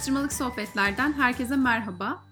Atıştırmalık 0.00 0.32
sohbetlerden 0.32 1.12
herkese 1.12 1.56
merhaba. 1.56 2.24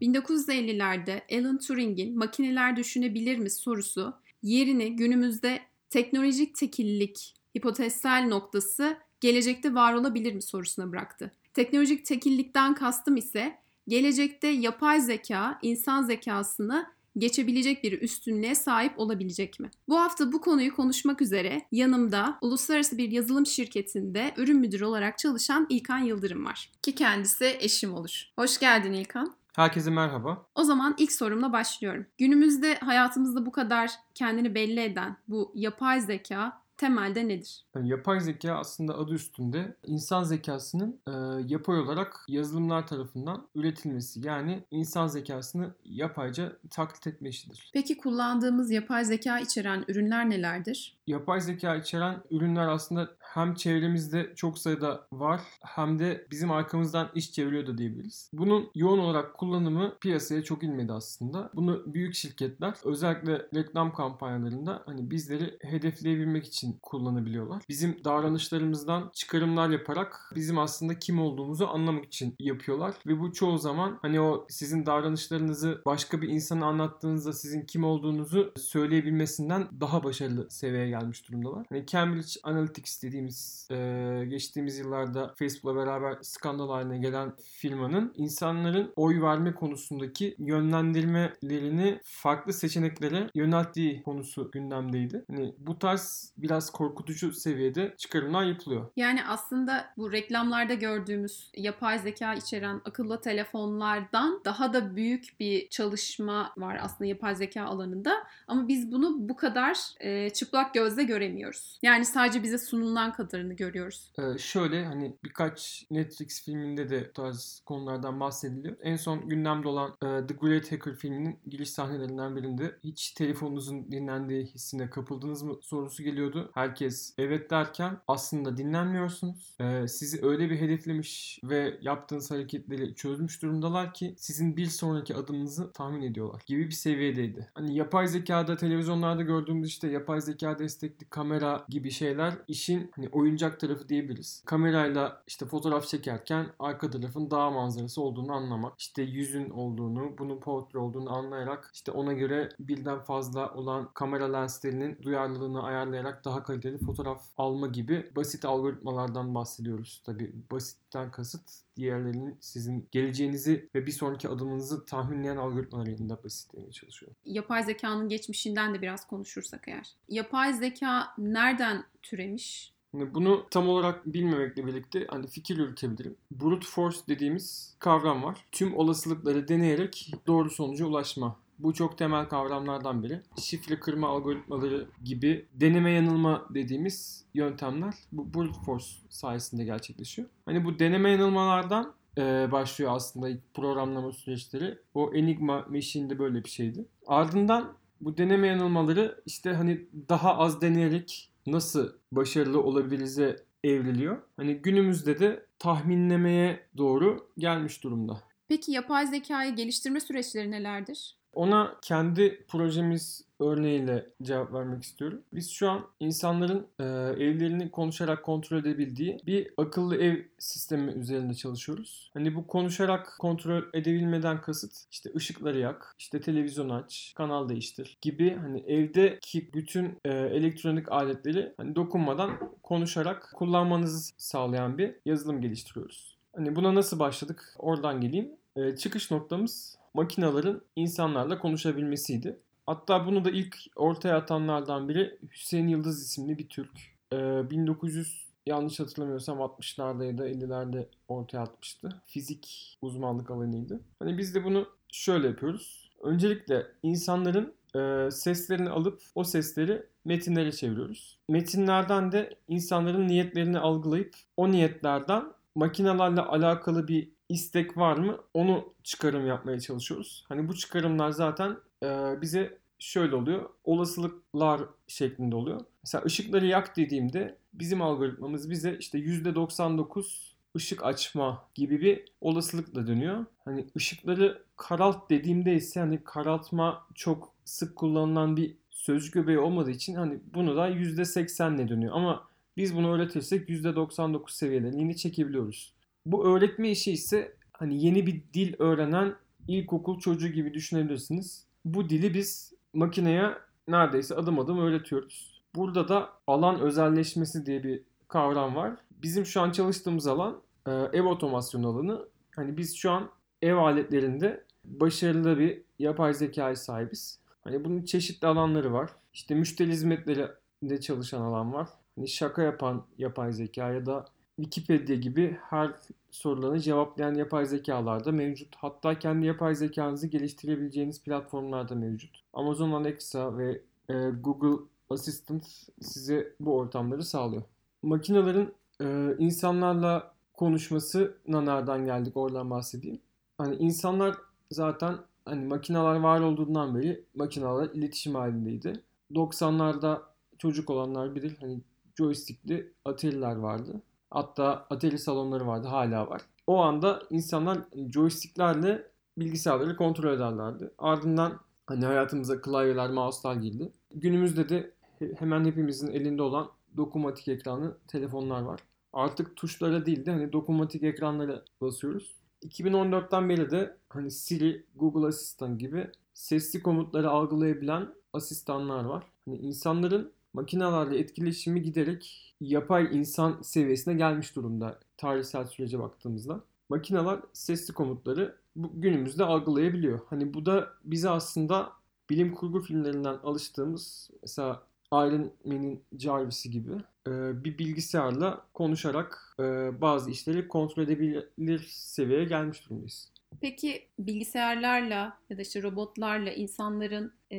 1950'lerde 0.00 1.38
Alan 1.38 1.58
Turing'in 1.58 2.18
makineler 2.18 2.76
düşünebilir 2.76 3.38
mi 3.38 3.50
sorusu 3.50 4.14
yerini 4.42 4.96
günümüzde 4.96 5.60
teknolojik 5.90 6.56
tekillik 6.56 7.34
hipotezsel 7.56 8.26
noktası 8.28 8.96
gelecekte 9.20 9.74
var 9.74 9.94
olabilir 9.94 10.34
mi 10.34 10.42
sorusuna 10.42 10.92
bıraktı. 10.92 11.32
Teknolojik 11.54 12.06
tekillikten 12.06 12.74
kastım 12.74 13.16
ise 13.16 13.58
gelecekte 13.88 14.48
yapay 14.48 15.00
zeka 15.00 15.58
insan 15.62 16.02
zekasını 16.02 16.86
geçebilecek 17.18 17.84
bir 17.84 18.02
üstünlüğe 18.02 18.54
sahip 18.54 18.98
olabilecek 18.98 19.60
mi? 19.60 19.70
Bu 19.88 20.00
hafta 20.00 20.32
bu 20.32 20.40
konuyu 20.40 20.76
konuşmak 20.76 21.22
üzere 21.22 21.62
yanımda 21.72 22.38
uluslararası 22.40 22.98
bir 22.98 23.10
yazılım 23.10 23.46
şirketinde 23.46 24.34
ürün 24.36 24.58
müdürü 24.58 24.84
olarak 24.84 25.18
çalışan 25.18 25.66
İlkan 25.68 25.98
Yıldırım 25.98 26.44
var. 26.44 26.70
Ki 26.82 26.94
kendisi 26.94 27.56
eşim 27.60 27.94
olur. 27.94 28.22
Hoş 28.38 28.58
geldin 28.58 28.92
İlkan. 28.92 29.34
Herkese 29.52 29.90
merhaba. 29.90 30.46
O 30.54 30.64
zaman 30.64 30.94
ilk 30.98 31.12
sorumla 31.12 31.52
başlıyorum. 31.52 32.06
Günümüzde 32.18 32.74
hayatımızda 32.74 33.46
bu 33.46 33.52
kadar 33.52 33.90
kendini 34.14 34.54
belli 34.54 34.80
eden 34.80 35.16
bu 35.28 35.52
yapay 35.54 36.00
zeka 36.00 36.61
temelde 36.82 37.28
nedir? 37.28 37.64
Yani 37.76 37.88
yapay 37.88 38.20
zeka 38.20 38.54
aslında 38.54 38.98
adı 38.98 39.14
üstünde 39.14 39.76
insan 39.86 40.22
zekasının 40.22 41.00
e, 41.06 41.12
yapay 41.46 41.80
olarak 41.80 42.24
yazılımlar 42.28 42.86
tarafından 42.86 43.46
üretilmesi. 43.54 44.26
Yani 44.26 44.64
insan 44.70 45.06
zekasını 45.06 45.74
yapayca 45.84 46.52
taklit 46.70 47.06
etme 47.06 47.28
işidir. 47.28 47.70
Peki 47.74 47.96
kullandığımız 47.96 48.70
yapay 48.70 49.04
zeka 49.04 49.38
içeren 49.38 49.84
ürünler 49.88 50.30
nelerdir? 50.30 50.98
Yapay 51.06 51.40
zeka 51.40 51.76
içeren 51.76 52.22
ürünler 52.30 52.68
aslında 52.68 53.08
hem 53.34 53.54
çevremizde 53.54 54.32
çok 54.36 54.58
sayıda 54.58 55.06
var 55.12 55.40
hem 55.62 55.98
de 55.98 56.26
bizim 56.30 56.50
arkamızdan 56.50 57.08
iş 57.14 57.32
çeviriyor 57.32 57.66
da 57.66 57.78
diyebiliriz. 57.78 58.30
Bunun 58.32 58.70
yoğun 58.74 58.98
olarak 58.98 59.34
kullanımı 59.34 59.98
piyasaya 60.00 60.44
çok 60.44 60.62
inmedi 60.62 60.92
aslında. 60.92 61.50
Bunu 61.54 61.82
büyük 61.86 62.14
şirketler 62.14 62.74
özellikle 62.84 63.46
reklam 63.54 63.92
kampanyalarında 63.92 64.82
hani 64.86 65.10
bizleri 65.10 65.58
hedefleyebilmek 65.60 66.46
için 66.46 66.78
kullanabiliyorlar. 66.82 67.62
Bizim 67.68 68.04
davranışlarımızdan 68.04 69.10
çıkarımlar 69.14 69.70
yaparak 69.70 70.32
bizim 70.34 70.58
aslında 70.58 70.98
kim 70.98 71.20
olduğumuzu 71.20 71.66
anlamak 71.66 72.04
için 72.04 72.34
yapıyorlar 72.38 72.94
ve 73.06 73.20
bu 73.20 73.32
çoğu 73.32 73.58
zaman 73.58 73.98
hani 74.02 74.20
o 74.20 74.46
sizin 74.48 74.86
davranışlarınızı 74.86 75.82
başka 75.86 76.22
bir 76.22 76.28
insana 76.28 76.66
anlattığınızda 76.66 77.32
sizin 77.32 77.60
kim 77.60 77.84
olduğunuzu 77.84 78.52
söyleyebilmesinden 78.56 79.68
daha 79.80 80.04
başarılı 80.04 80.50
seviyeye 80.50 80.88
gelmiş 80.88 81.28
durumdalar. 81.28 81.66
Hani 81.68 81.86
Cambridge 81.86 82.32
Analytics 82.42 83.02
dediğimiz 83.22 83.68
e, 83.70 84.24
geçtiğimiz 84.24 84.78
yıllarda 84.78 85.34
Facebook'la 85.38 85.76
beraber 85.76 86.16
skandal 86.22 86.68
haline 86.68 86.98
gelen 86.98 87.32
firmanın 87.42 88.12
insanların 88.16 88.92
oy 88.96 89.22
verme 89.22 89.54
konusundaki 89.54 90.34
yönlendirmelerini 90.38 92.00
farklı 92.04 92.52
seçeneklere 92.52 93.30
yönelttiği 93.34 94.02
konusu 94.02 94.50
gündemdeydi. 94.50 95.24
Hani 95.30 95.54
bu 95.58 95.78
tarz 95.78 96.32
biraz 96.36 96.70
korkutucu 96.70 97.32
seviyede 97.32 97.94
çıkarımlar 97.98 98.44
yapılıyor. 98.44 98.90
Yani 98.96 99.24
aslında 99.26 99.92
bu 99.96 100.12
reklamlarda 100.12 100.74
gördüğümüz 100.74 101.50
yapay 101.56 101.98
zeka 101.98 102.34
içeren 102.34 102.80
akıllı 102.84 103.20
telefonlardan 103.20 104.40
daha 104.44 104.72
da 104.72 104.96
büyük 104.96 105.40
bir 105.40 105.68
çalışma 105.68 106.52
var 106.56 106.78
aslında 106.82 107.08
yapay 107.08 107.34
zeka 107.34 107.64
alanında. 107.64 108.12
Ama 108.48 108.68
biz 108.68 108.92
bunu 108.92 109.28
bu 109.28 109.36
kadar 109.36 109.76
e, 110.00 110.30
çıplak 110.30 110.74
gözle 110.74 111.02
göremiyoruz. 111.02 111.78
Yani 111.82 112.04
sadece 112.04 112.42
bize 112.42 112.58
sunulan 112.58 113.11
kadarını 113.12 113.54
görüyoruz. 113.54 114.12
Ee, 114.18 114.38
şöyle 114.38 114.84
hani 114.84 115.16
birkaç 115.24 115.86
Netflix 115.90 116.44
filminde 116.44 116.90
de 116.90 117.08
bu 117.08 117.12
tarz 117.12 117.62
konulardan 117.66 118.20
bahsediliyor. 118.20 118.76
En 118.82 118.96
son 118.96 119.28
gündemde 119.28 119.68
olan 119.68 119.90
e, 119.90 120.26
The 120.26 120.34
Great 120.34 120.72
Hacker 120.72 120.94
filminin 120.94 121.38
giriş 121.46 121.70
sahnelerinden 121.70 122.36
birinde 122.36 122.76
hiç 122.84 123.10
telefonunuzun 123.12 123.92
dinlendiği 123.92 124.46
hissine 124.46 124.90
kapıldınız 124.90 125.42
mı 125.42 125.56
sorusu 125.62 126.02
geliyordu. 126.02 126.50
Herkes 126.54 127.14
evet 127.18 127.50
derken 127.50 127.98
aslında 128.08 128.56
dinlenmiyorsunuz. 128.56 129.56
Ee, 129.60 129.88
sizi 129.88 130.26
öyle 130.26 130.50
bir 130.50 130.60
hedeflemiş 130.60 131.40
ve 131.44 131.78
yaptığınız 131.82 132.30
hareketleri 132.30 132.94
çözmüş 132.94 133.42
durumdalar 133.42 133.94
ki 133.94 134.14
sizin 134.18 134.56
bir 134.56 134.66
sonraki 134.66 135.14
adımınızı 135.14 135.72
tahmin 135.72 136.02
ediyorlar 136.02 136.42
gibi 136.46 136.66
bir 136.66 136.70
seviyedeydi. 136.70 137.50
Hani 137.54 137.76
yapay 137.76 138.06
zekada 138.06 138.56
televizyonlarda 138.56 139.22
gördüğümüz 139.22 139.68
işte 139.68 139.88
yapay 139.88 140.20
zeka 140.20 140.58
destekli 140.58 141.08
kamera 141.10 141.64
gibi 141.68 141.90
şeyler 141.90 142.34
işin 142.48 142.90
hani 143.02 143.10
oyuncak 143.12 143.60
tarafı 143.60 143.88
diyebiliriz. 143.88 144.42
Kamerayla 144.46 145.22
işte 145.26 145.46
fotoğraf 145.46 145.86
çekerken 145.86 146.46
arka 146.58 146.90
tarafın 146.90 147.30
dağ 147.30 147.50
manzarası 147.50 148.02
olduğunu 148.02 148.32
anlamak, 148.32 148.80
işte 148.80 149.02
yüzün 149.02 149.50
olduğunu, 149.50 150.18
bunun 150.18 150.40
portre 150.40 150.78
olduğunu 150.78 151.16
anlayarak 151.16 151.70
işte 151.74 151.92
ona 151.92 152.12
göre 152.12 152.48
birden 152.58 152.98
fazla 152.98 153.54
olan 153.54 153.88
kamera 153.94 154.32
lenslerinin 154.32 154.98
duyarlılığını 155.02 155.62
ayarlayarak 155.62 156.24
daha 156.24 156.42
kaliteli 156.42 156.78
fotoğraf 156.78 157.22
alma 157.36 157.66
gibi 157.66 158.10
basit 158.16 158.44
algoritmalardan 158.44 159.34
bahsediyoruz. 159.34 160.02
Tabi 160.04 160.32
basitten 160.50 161.10
kasıt 161.10 161.42
diğerlerinin 161.76 162.36
sizin 162.40 162.88
geleceğinizi 162.90 163.68
ve 163.74 163.86
bir 163.86 163.92
sonraki 163.92 164.28
adımınızı 164.28 164.84
tahminleyen 164.84 165.36
algoritmalarında 165.36 166.24
basitlemeye 166.24 166.72
çalışıyor. 166.72 167.12
Yapay 167.24 167.62
zekanın 167.62 168.08
geçmişinden 168.08 168.74
de 168.74 168.82
biraz 168.82 169.06
konuşursak 169.06 169.68
eğer. 169.68 169.94
Yapay 170.08 170.52
zeka 170.52 171.08
nereden 171.18 171.84
türemiş? 172.02 172.71
Hani 172.92 173.14
bunu 173.14 173.46
tam 173.50 173.68
olarak 173.68 174.06
bilmemekle 174.06 174.66
birlikte 174.66 175.06
hani 175.10 175.26
fikir 175.26 175.58
yürütebilirim. 175.58 176.16
Brute 176.30 176.66
force 176.66 176.98
dediğimiz 177.08 177.76
kavram 177.78 178.22
var. 178.22 178.44
Tüm 178.52 178.76
olasılıkları 178.76 179.48
deneyerek 179.48 180.12
doğru 180.26 180.50
sonuca 180.50 180.86
ulaşma. 180.86 181.36
Bu 181.58 181.74
çok 181.74 181.98
temel 181.98 182.28
kavramlardan 182.28 183.02
biri. 183.02 183.20
Şifre 183.40 183.80
kırma 183.80 184.08
algoritmaları 184.08 184.86
gibi 185.04 185.46
deneme 185.54 185.90
yanılma 185.90 186.46
dediğimiz 186.50 187.24
yöntemler 187.34 187.94
bu 188.12 188.34
brute 188.34 188.60
force 188.66 188.86
sayesinde 189.08 189.64
gerçekleşiyor. 189.64 190.28
Hani 190.44 190.64
bu 190.64 190.78
deneme 190.78 191.10
yanılmalardan 191.10 191.94
e, 192.18 192.52
başlıyor 192.52 192.92
aslında 192.94 193.28
ilk 193.28 193.54
programlama 193.54 194.12
süreçleri. 194.12 194.78
O 194.94 195.14
Enigma 195.14 195.66
Machine'de 195.70 196.18
böyle 196.18 196.44
bir 196.44 196.50
şeydi. 196.50 196.84
Ardından 197.06 197.72
bu 198.00 198.16
deneme 198.16 198.46
yanılmaları 198.46 199.22
işte 199.26 199.52
hani 199.52 199.86
daha 200.08 200.38
az 200.38 200.60
deneyerek 200.60 201.31
nasıl 201.46 201.92
başarılı 202.12 202.62
olabiliriz'e 202.62 203.36
evriliyor. 203.64 204.22
Hani 204.36 204.54
günümüzde 204.54 205.18
de 205.18 205.46
tahminlemeye 205.58 206.66
doğru 206.76 207.30
gelmiş 207.38 207.84
durumda. 207.84 208.22
Peki 208.48 208.72
yapay 208.72 209.06
zekayı 209.06 209.54
geliştirme 209.54 210.00
süreçleri 210.00 210.50
nelerdir? 210.50 211.16
Ona 211.32 211.76
kendi 211.82 212.44
projemiz 212.48 213.24
örneğiyle 213.40 214.06
cevap 214.22 214.52
vermek 214.52 214.82
istiyorum. 214.82 215.22
Biz 215.32 215.50
şu 215.50 215.70
an 215.70 215.86
insanların 216.00 216.66
e, 216.78 216.84
evlerini 217.24 217.70
konuşarak 217.70 218.22
kontrol 218.22 218.58
edebildiği 218.58 219.18
bir 219.26 219.54
akıllı 219.56 219.96
ev 219.96 220.22
sistemi 220.38 220.92
üzerinde 220.92 221.34
çalışıyoruz. 221.34 222.10
Hani 222.14 222.34
bu 222.34 222.46
konuşarak 222.46 223.16
kontrol 223.18 223.62
edebilmeden 223.72 224.40
kasıt 224.40 224.72
işte 224.90 225.10
ışıkları 225.16 225.58
yak, 225.58 225.94
işte 225.98 226.20
televizyon 226.20 226.68
aç, 226.68 227.12
kanal 227.16 227.48
değiştir 227.48 227.98
gibi 228.00 228.34
hani 228.34 228.60
evdeki 228.60 229.52
bütün 229.54 229.98
e, 230.04 230.10
elektronik 230.10 230.92
aletleri 230.92 231.52
hani 231.56 231.76
dokunmadan 231.76 232.30
konuşarak 232.62 233.32
kullanmanızı 233.34 234.12
sağlayan 234.16 234.78
bir 234.78 234.94
yazılım 235.04 235.40
geliştiriyoruz. 235.40 236.16
Hani 236.36 236.56
buna 236.56 236.74
nasıl 236.74 236.98
başladık? 236.98 237.54
Oradan 237.58 238.00
geleyim. 238.00 238.28
E, 238.56 238.76
çıkış 238.76 239.10
noktamız 239.10 239.81
makinaların 239.94 240.62
insanlarla 240.76 241.38
konuşabilmesiydi. 241.38 242.38
Hatta 242.66 243.06
bunu 243.06 243.24
da 243.24 243.30
ilk 243.30 243.56
ortaya 243.76 244.16
atanlardan 244.16 244.88
biri 244.88 245.18
Hüseyin 245.32 245.68
Yıldız 245.68 246.02
isimli 246.02 246.38
bir 246.38 246.48
Türk. 246.48 246.70
Ee, 247.12 247.50
1900 247.50 248.26
yanlış 248.46 248.80
hatırlamıyorsam 248.80 249.38
60'larda 249.38 250.04
ya 250.04 250.18
da 250.18 250.28
50'lerde 250.28 250.86
ortaya 251.08 251.38
atmıştı. 251.38 252.02
Fizik 252.06 252.78
uzmanlık 252.82 253.30
alanıydı. 253.30 253.80
Hani 253.98 254.18
biz 254.18 254.34
de 254.34 254.44
bunu 254.44 254.68
şöyle 254.92 255.26
yapıyoruz. 255.26 255.90
Öncelikle 256.02 256.66
insanların 256.82 257.54
e, 257.76 258.10
seslerini 258.10 258.70
alıp 258.70 259.02
o 259.14 259.24
sesleri 259.24 259.86
metinlere 260.04 260.52
çeviriyoruz. 260.52 261.18
Metinlerden 261.28 262.12
de 262.12 262.36
insanların 262.48 263.08
niyetlerini 263.08 263.58
algılayıp 263.58 264.14
o 264.36 264.52
niyetlerden 264.52 265.24
makinelerle 265.54 266.20
alakalı 266.20 266.88
bir 266.88 267.08
istek 267.32 267.76
var 267.76 267.96
mı 267.96 268.18
onu 268.34 268.74
çıkarım 268.82 269.26
yapmaya 269.26 269.60
çalışıyoruz. 269.60 270.24
Hani 270.28 270.48
bu 270.48 270.54
çıkarımlar 270.54 271.10
zaten 271.10 271.56
e, 271.82 271.86
bize 272.20 272.58
şöyle 272.78 273.16
oluyor. 273.16 273.48
Olasılıklar 273.64 274.60
şeklinde 274.86 275.36
oluyor. 275.36 275.60
Mesela 275.84 276.04
ışıkları 276.04 276.46
yak 276.46 276.76
dediğimde 276.76 277.36
bizim 277.54 277.82
algoritmamız 277.82 278.50
bize 278.50 278.76
işte 278.80 278.98
%99 278.98 280.32
ışık 280.56 280.84
açma 280.84 281.44
gibi 281.54 281.80
bir 281.80 282.04
olasılıkla 282.20 282.86
dönüyor. 282.86 283.26
Hani 283.44 283.66
ışıkları 283.76 284.42
karalt 284.56 285.10
dediğimde 285.10 285.54
ise 285.54 285.80
hani 285.80 286.04
karaltma 286.04 286.86
çok 286.94 287.32
sık 287.44 287.76
kullanılan 287.76 288.36
bir 288.36 288.56
sözcük 288.70 289.14
göbeği 289.14 289.38
olmadığı 289.38 289.70
için 289.70 289.94
hani 289.94 290.20
bunu 290.34 290.56
da 290.56 290.70
%80 290.70 291.56
ile 291.56 291.68
dönüyor. 291.68 291.92
Ama 291.94 292.28
biz 292.56 292.76
bunu 292.76 292.94
öğretirsek 292.94 293.48
%99 293.48 294.32
seviyelerini 294.32 294.96
çekebiliyoruz. 294.96 295.72
Bu 296.06 296.26
öğretme 296.26 296.70
işi 296.70 296.92
ise 296.92 297.36
hani 297.52 297.84
yeni 297.84 298.06
bir 298.06 298.22
dil 298.34 298.54
öğrenen 298.58 299.14
ilkokul 299.48 299.98
çocuğu 299.98 300.28
gibi 300.28 300.54
düşünebilirsiniz. 300.54 301.46
Bu 301.64 301.88
dili 301.88 302.14
biz 302.14 302.52
makineye 302.72 303.30
neredeyse 303.68 304.14
adım 304.14 304.38
adım 304.38 304.58
öğretiyoruz. 304.58 305.42
Burada 305.54 305.88
da 305.88 306.10
alan 306.26 306.60
özelleşmesi 306.60 307.46
diye 307.46 307.62
bir 307.62 307.82
kavram 308.08 308.56
var. 308.56 308.76
Bizim 308.90 309.26
şu 309.26 309.40
an 309.40 309.50
çalıştığımız 309.50 310.06
alan 310.06 310.42
e, 310.66 310.70
ev 310.70 311.04
otomasyon 311.04 311.62
alanı. 311.62 312.08
Hani 312.36 312.56
biz 312.56 312.76
şu 312.76 312.90
an 312.90 313.10
ev 313.42 313.54
aletlerinde 313.54 314.44
başarılı 314.64 315.38
bir 315.38 315.62
yapay 315.78 316.14
zekaya 316.14 316.56
sahibiz. 316.56 317.20
Hani 317.44 317.64
bunun 317.64 317.84
çeşitli 317.84 318.26
alanları 318.26 318.72
var. 318.72 318.90
İşte 319.12 319.34
müşteri 319.34 319.70
hizmetlerinde 319.70 320.80
çalışan 320.80 321.20
alan 321.20 321.52
var. 321.52 321.68
Hani 321.96 322.08
şaka 322.08 322.42
yapan 322.42 322.86
yapay 322.98 323.32
zeka 323.32 323.72
ya 323.72 323.86
da 323.86 324.04
Wikipedia 324.42 324.96
gibi 324.96 325.36
her 325.50 325.70
sorularını 326.10 326.60
cevaplayan 326.60 327.14
yapay 327.14 327.46
zekalar 327.46 328.04
da 328.04 328.12
mevcut. 328.12 328.54
Hatta 328.56 328.98
kendi 328.98 329.26
yapay 329.26 329.54
zekanızı 329.54 330.06
geliştirebileceğiniz 330.06 331.02
platformlar 331.02 331.68
da 331.68 331.74
mevcut. 331.74 332.10
Amazon 332.32 332.72
Alexa 332.72 333.38
ve 333.38 333.60
e, 333.88 334.10
Google 334.10 334.64
Assistant 334.90 335.44
size 335.80 336.34
bu 336.40 336.56
ortamları 336.56 337.04
sağlıyor. 337.04 337.42
Makinelerin 337.82 338.54
e, 338.80 339.16
insanlarla 339.18 340.14
konuşmasına 340.34 341.40
nereden 341.40 341.84
geldik 341.84 342.16
oradan 342.16 342.50
bahsedeyim. 342.50 343.00
Hani 343.38 343.56
insanlar 343.56 344.16
zaten 344.50 344.96
hani 345.24 345.44
makineler 345.44 345.96
var 345.96 346.20
olduğundan 346.20 346.74
beri 346.74 347.04
makineler 347.14 347.68
iletişim 347.74 348.14
halindeydi. 348.14 348.80
90'larda 349.10 350.00
çocuk 350.38 350.70
olanlar 350.70 351.14
bilir 351.14 351.36
hani 351.40 351.60
joystickli 351.98 352.72
Atari'ler 352.84 353.36
vardı. 353.36 353.82
Hatta 354.12 354.66
Atari 354.70 354.98
salonları 354.98 355.46
vardı 355.46 355.68
hala 355.68 356.08
var. 356.08 356.22
O 356.46 356.58
anda 356.62 357.02
insanlar 357.10 357.58
joysticklerle 357.92 358.86
bilgisayarları 359.18 359.76
kontrol 359.76 360.12
ederlerdi. 360.12 360.70
Ardından 360.78 361.40
hani 361.66 361.84
hayatımıza 361.84 362.40
klavyeler, 362.40 362.90
mouse'lar 362.90 363.34
girdi. 363.34 363.72
Günümüzde 363.94 364.48
de 364.48 364.70
hemen 365.18 365.44
hepimizin 365.44 365.92
elinde 365.92 366.22
olan 366.22 366.50
dokunmatik 366.76 367.28
ekranlı 367.28 367.78
telefonlar 367.88 368.42
var. 368.42 368.60
Artık 368.92 369.36
tuşlara 369.36 369.86
değil 369.86 370.06
de 370.06 370.10
hani 370.10 370.32
dokunmatik 370.32 370.82
ekranlara 370.82 371.42
basıyoruz. 371.60 372.16
2014'ten 372.42 373.28
beri 373.28 373.50
de 373.50 373.76
hani 373.88 374.10
Siri, 374.10 374.66
Google 374.76 375.06
Asistan 375.06 375.58
gibi 375.58 375.90
sesli 376.14 376.62
komutları 376.62 377.10
algılayabilen 377.10 377.88
asistanlar 378.12 378.84
var. 378.84 379.04
Hani 379.24 379.36
insanların 379.38 380.12
makinelerle 380.34 380.98
etkileşimi 380.98 381.62
giderek 381.62 382.34
yapay 382.40 382.88
insan 382.92 383.42
seviyesine 383.42 383.94
gelmiş 383.94 384.36
durumda 384.36 384.78
tarihsel 384.96 385.46
sürece 385.46 385.78
baktığımızda. 385.78 386.40
Makineler 386.68 387.20
sesli 387.32 387.74
komutları 387.74 388.36
günümüzde 388.56 389.24
algılayabiliyor. 389.24 390.00
Hani 390.10 390.34
bu 390.34 390.46
da 390.46 390.68
bize 390.84 391.10
aslında 391.10 391.72
bilim 392.10 392.34
kurgu 392.34 392.60
filmlerinden 392.60 393.18
alıştığımız 393.22 394.10
mesela 394.22 394.62
Iron 394.92 395.32
Man'in 395.44 395.82
Jarvis'i 395.98 396.50
gibi 396.50 396.72
e, 397.06 397.44
bir 397.44 397.58
bilgisayarla 397.58 398.46
konuşarak 398.54 399.36
e, 399.40 399.42
bazı 399.80 400.10
işleri 400.10 400.48
kontrol 400.48 400.82
edebilir 400.82 401.66
seviyeye 401.68 402.24
gelmiş 402.24 402.64
durumdayız. 402.66 403.11
Peki 403.40 403.86
bilgisayarlarla 403.98 405.18
ya 405.30 405.38
da 405.38 405.42
işte 405.42 405.62
robotlarla 405.62 406.30
insanların 406.32 407.12
e, 407.32 407.38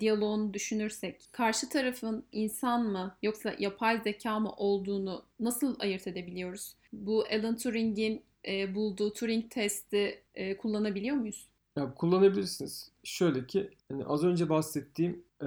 diyaloğunu 0.00 0.54
düşünürsek 0.54 1.28
karşı 1.32 1.68
tarafın 1.68 2.24
insan 2.32 2.82
mı 2.82 3.16
yoksa 3.22 3.54
yapay 3.58 4.00
zeka 4.02 4.40
mı 4.40 4.52
olduğunu 4.52 5.22
nasıl 5.40 5.80
ayırt 5.80 6.06
edebiliyoruz? 6.06 6.76
Bu 6.92 7.24
Alan 7.32 7.56
Turing'in 7.56 8.22
e, 8.48 8.74
bulduğu 8.74 9.12
Turing 9.12 9.50
testi 9.50 10.22
e, 10.34 10.56
kullanabiliyor 10.56 11.16
muyuz? 11.16 11.48
Ya, 11.76 11.94
kullanabilirsiniz. 11.94 12.90
Şöyle 13.04 13.46
ki 13.46 13.70
hani 13.88 14.04
az 14.04 14.24
önce 14.24 14.48
bahsettiğim 14.48 15.24
e, 15.42 15.46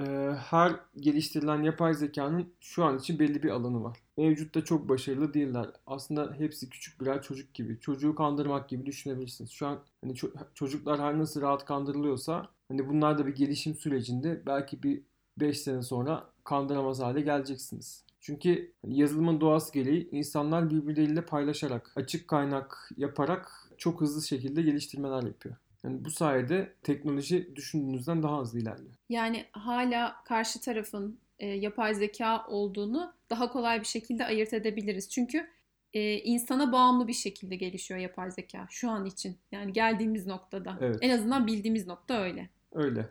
her 0.50 0.72
geliştirilen 0.96 1.62
yapay 1.62 1.94
zekanın 1.94 2.52
şu 2.60 2.84
an 2.84 2.98
için 2.98 3.18
belli 3.18 3.42
bir 3.42 3.50
alanı 3.50 3.84
var. 3.84 3.98
Mevcutta 4.20 4.64
çok 4.64 4.88
başarılı 4.88 5.34
değiller. 5.34 5.66
Aslında 5.86 6.34
hepsi 6.38 6.70
küçük 6.70 7.00
birer 7.00 7.22
çocuk 7.22 7.54
gibi. 7.54 7.80
Çocuğu 7.80 8.14
kandırmak 8.14 8.68
gibi 8.68 8.86
düşünebilirsiniz. 8.86 9.50
Şu 9.50 9.66
an 9.66 9.78
hani 10.00 10.12
ço- 10.12 10.32
çocuklar 10.54 11.00
her 11.00 11.18
nasıl 11.18 11.40
rahat 11.40 11.64
kandırılıyorsa 11.64 12.48
hani 12.68 12.88
bunlar 12.88 13.18
da 13.18 13.26
bir 13.26 13.34
gelişim 13.34 13.74
sürecinde 13.74 14.42
belki 14.46 14.82
bir 14.82 15.02
5 15.36 15.60
sene 15.60 15.82
sonra 15.82 16.30
kandıramaz 16.44 17.00
hale 17.00 17.20
geleceksiniz. 17.20 18.04
Çünkü 18.20 18.72
hani 18.82 18.98
yazılımın 18.98 19.40
doğası 19.40 19.72
gereği 19.72 20.08
insanlar 20.10 20.70
birbirleriyle 20.70 21.24
paylaşarak, 21.26 21.92
açık 21.96 22.28
kaynak 22.28 22.90
yaparak 22.96 23.70
çok 23.78 24.00
hızlı 24.00 24.22
şekilde 24.22 24.62
geliştirmeler 24.62 25.22
yapıyor. 25.22 25.56
Yani 25.84 26.04
bu 26.04 26.10
sayede 26.10 26.74
teknoloji 26.82 27.56
düşündüğünüzden 27.56 28.22
daha 28.22 28.40
hızlı 28.40 28.58
ilerliyor. 28.58 28.94
Yani 29.08 29.44
hala 29.52 30.16
karşı 30.24 30.60
tarafın 30.60 31.18
e, 31.40 31.46
yapay 31.46 31.94
zeka 31.94 32.46
olduğunu 32.46 33.12
daha 33.30 33.52
kolay 33.52 33.80
bir 33.80 33.86
şekilde 33.86 34.26
ayırt 34.26 34.52
edebiliriz. 34.52 35.10
Çünkü 35.10 35.46
e, 35.94 36.18
insana 36.18 36.72
bağımlı 36.72 37.08
bir 37.08 37.12
şekilde 37.12 37.56
gelişiyor 37.56 38.00
yapay 38.00 38.30
zeka 38.30 38.66
şu 38.70 38.90
an 38.90 39.04
için. 39.04 39.38
Yani 39.52 39.72
geldiğimiz 39.72 40.26
noktada. 40.26 40.78
Evet. 40.80 40.98
En 41.00 41.10
azından 41.10 41.46
bildiğimiz 41.46 41.86
nokta 41.86 42.14
öyle. 42.14 42.48
Öyle. 42.72 43.08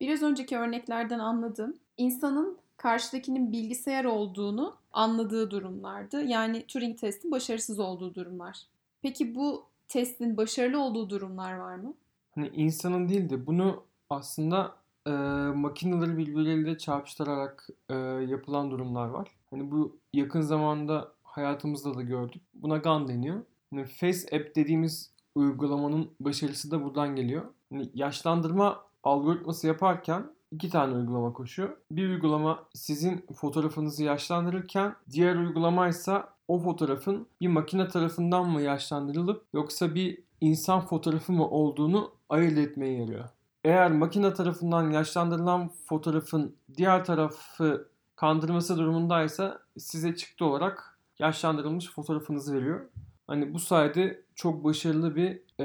Biraz 0.00 0.22
önceki 0.22 0.58
örneklerden 0.58 1.18
anladım. 1.18 1.76
İnsanın 1.96 2.58
karşıdakinin 2.76 3.52
bilgisayar 3.52 4.04
olduğunu 4.04 4.76
anladığı 4.92 5.50
durumlardı. 5.50 6.22
Yani 6.22 6.66
Turing 6.66 6.98
testin 6.98 7.30
başarısız 7.30 7.78
olduğu 7.78 8.14
durumlar. 8.14 8.58
Peki 9.02 9.34
bu 9.34 9.66
testin 9.88 10.36
başarılı 10.36 10.80
olduğu 10.80 11.10
durumlar 11.10 11.54
var 11.54 11.74
mı? 11.74 11.94
Hani 12.30 12.48
insanın 12.48 13.08
değil 13.08 13.30
de 13.30 13.46
bunu 13.46 13.84
aslında 14.10 14.74
e, 15.08 15.12
makineleri 15.54 16.18
birbirleriyle 16.18 16.78
çarpıştırarak 16.78 17.68
e, 17.90 17.94
yapılan 18.28 18.70
durumlar 18.70 19.08
var. 19.08 19.28
Hani 19.50 19.70
bu 19.70 19.96
yakın 20.12 20.40
zamanda 20.40 21.12
hayatımızda 21.22 21.94
da 21.94 22.02
gördük. 22.02 22.42
Buna 22.54 22.76
GAN 22.76 23.08
deniyor. 23.08 23.42
Hani 23.70 23.84
Face 23.84 24.36
App 24.36 24.56
dediğimiz 24.56 25.12
uygulamanın 25.34 26.10
başarısı 26.20 26.70
da 26.70 26.84
buradan 26.84 27.16
geliyor. 27.16 27.44
Hani 27.72 27.90
yaşlandırma 27.94 28.80
algoritması 29.02 29.66
yaparken 29.66 30.26
iki 30.50 30.70
tane 30.70 30.94
uygulama 30.94 31.32
koşuyor. 31.32 31.76
Bir 31.90 32.08
uygulama 32.08 32.64
sizin 32.74 33.26
fotoğrafınızı 33.34 34.04
yaşlandırırken 34.04 34.94
diğer 35.10 35.36
uygulama 35.36 35.88
ise 35.88 36.22
o 36.48 36.58
fotoğrafın 36.58 37.26
bir 37.40 37.48
makine 37.48 37.88
tarafından 37.88 38.50
mı 38.50 38.62
yaşlandırılıp 38.62 39.44
yoksa 39.52 39.94
bir 39.94 40.18
insan 40.40 40.80
fotoğrafı 40.80 41.32
mı 41.32 41.48
olduğunu 41.48 42.10
ayırt 42.28 42.58
etmeye 42.58 42.98
yarıyor. 42.98 43.28
Eğer 43.68 43.90
makine 43.90 44.34
tarafından 44.34 44.90
yaşlandırılan 44.90 45.68
fotoğrafın 45.68 46.56
diğer 46.76 47.04
tarafı 47.04 47.88
kandırması 48.16 48.78
durumundaysa 48.78 49.62
size 49.78 50.16
çıktı 50.16 50.44
olarak 50.44 50.98
yaşlandırılmış 51.18 51.90
fotoğrafınızı 51.90 52.54
veriyor. 52.54 52.90
Hani 53.26 53.54
bu 53.54 53.58
sayede 53.58 54.22
çok 54.34 54.64
başarılı 54.64 55.16
bir 55.16 55.40
e, 55.58 55.64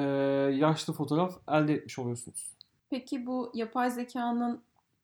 yaşlı 0.55 0.93
fotoğraf 0.93 1.38
elde 1.48 1.74
etmiş 1.74 2.00
oluyorsunuz. 2.00 2.51
Peki 2.89 3.25
bu 3.25 3.51
yapay 3.53 3.91
zekanın 3.91 4.62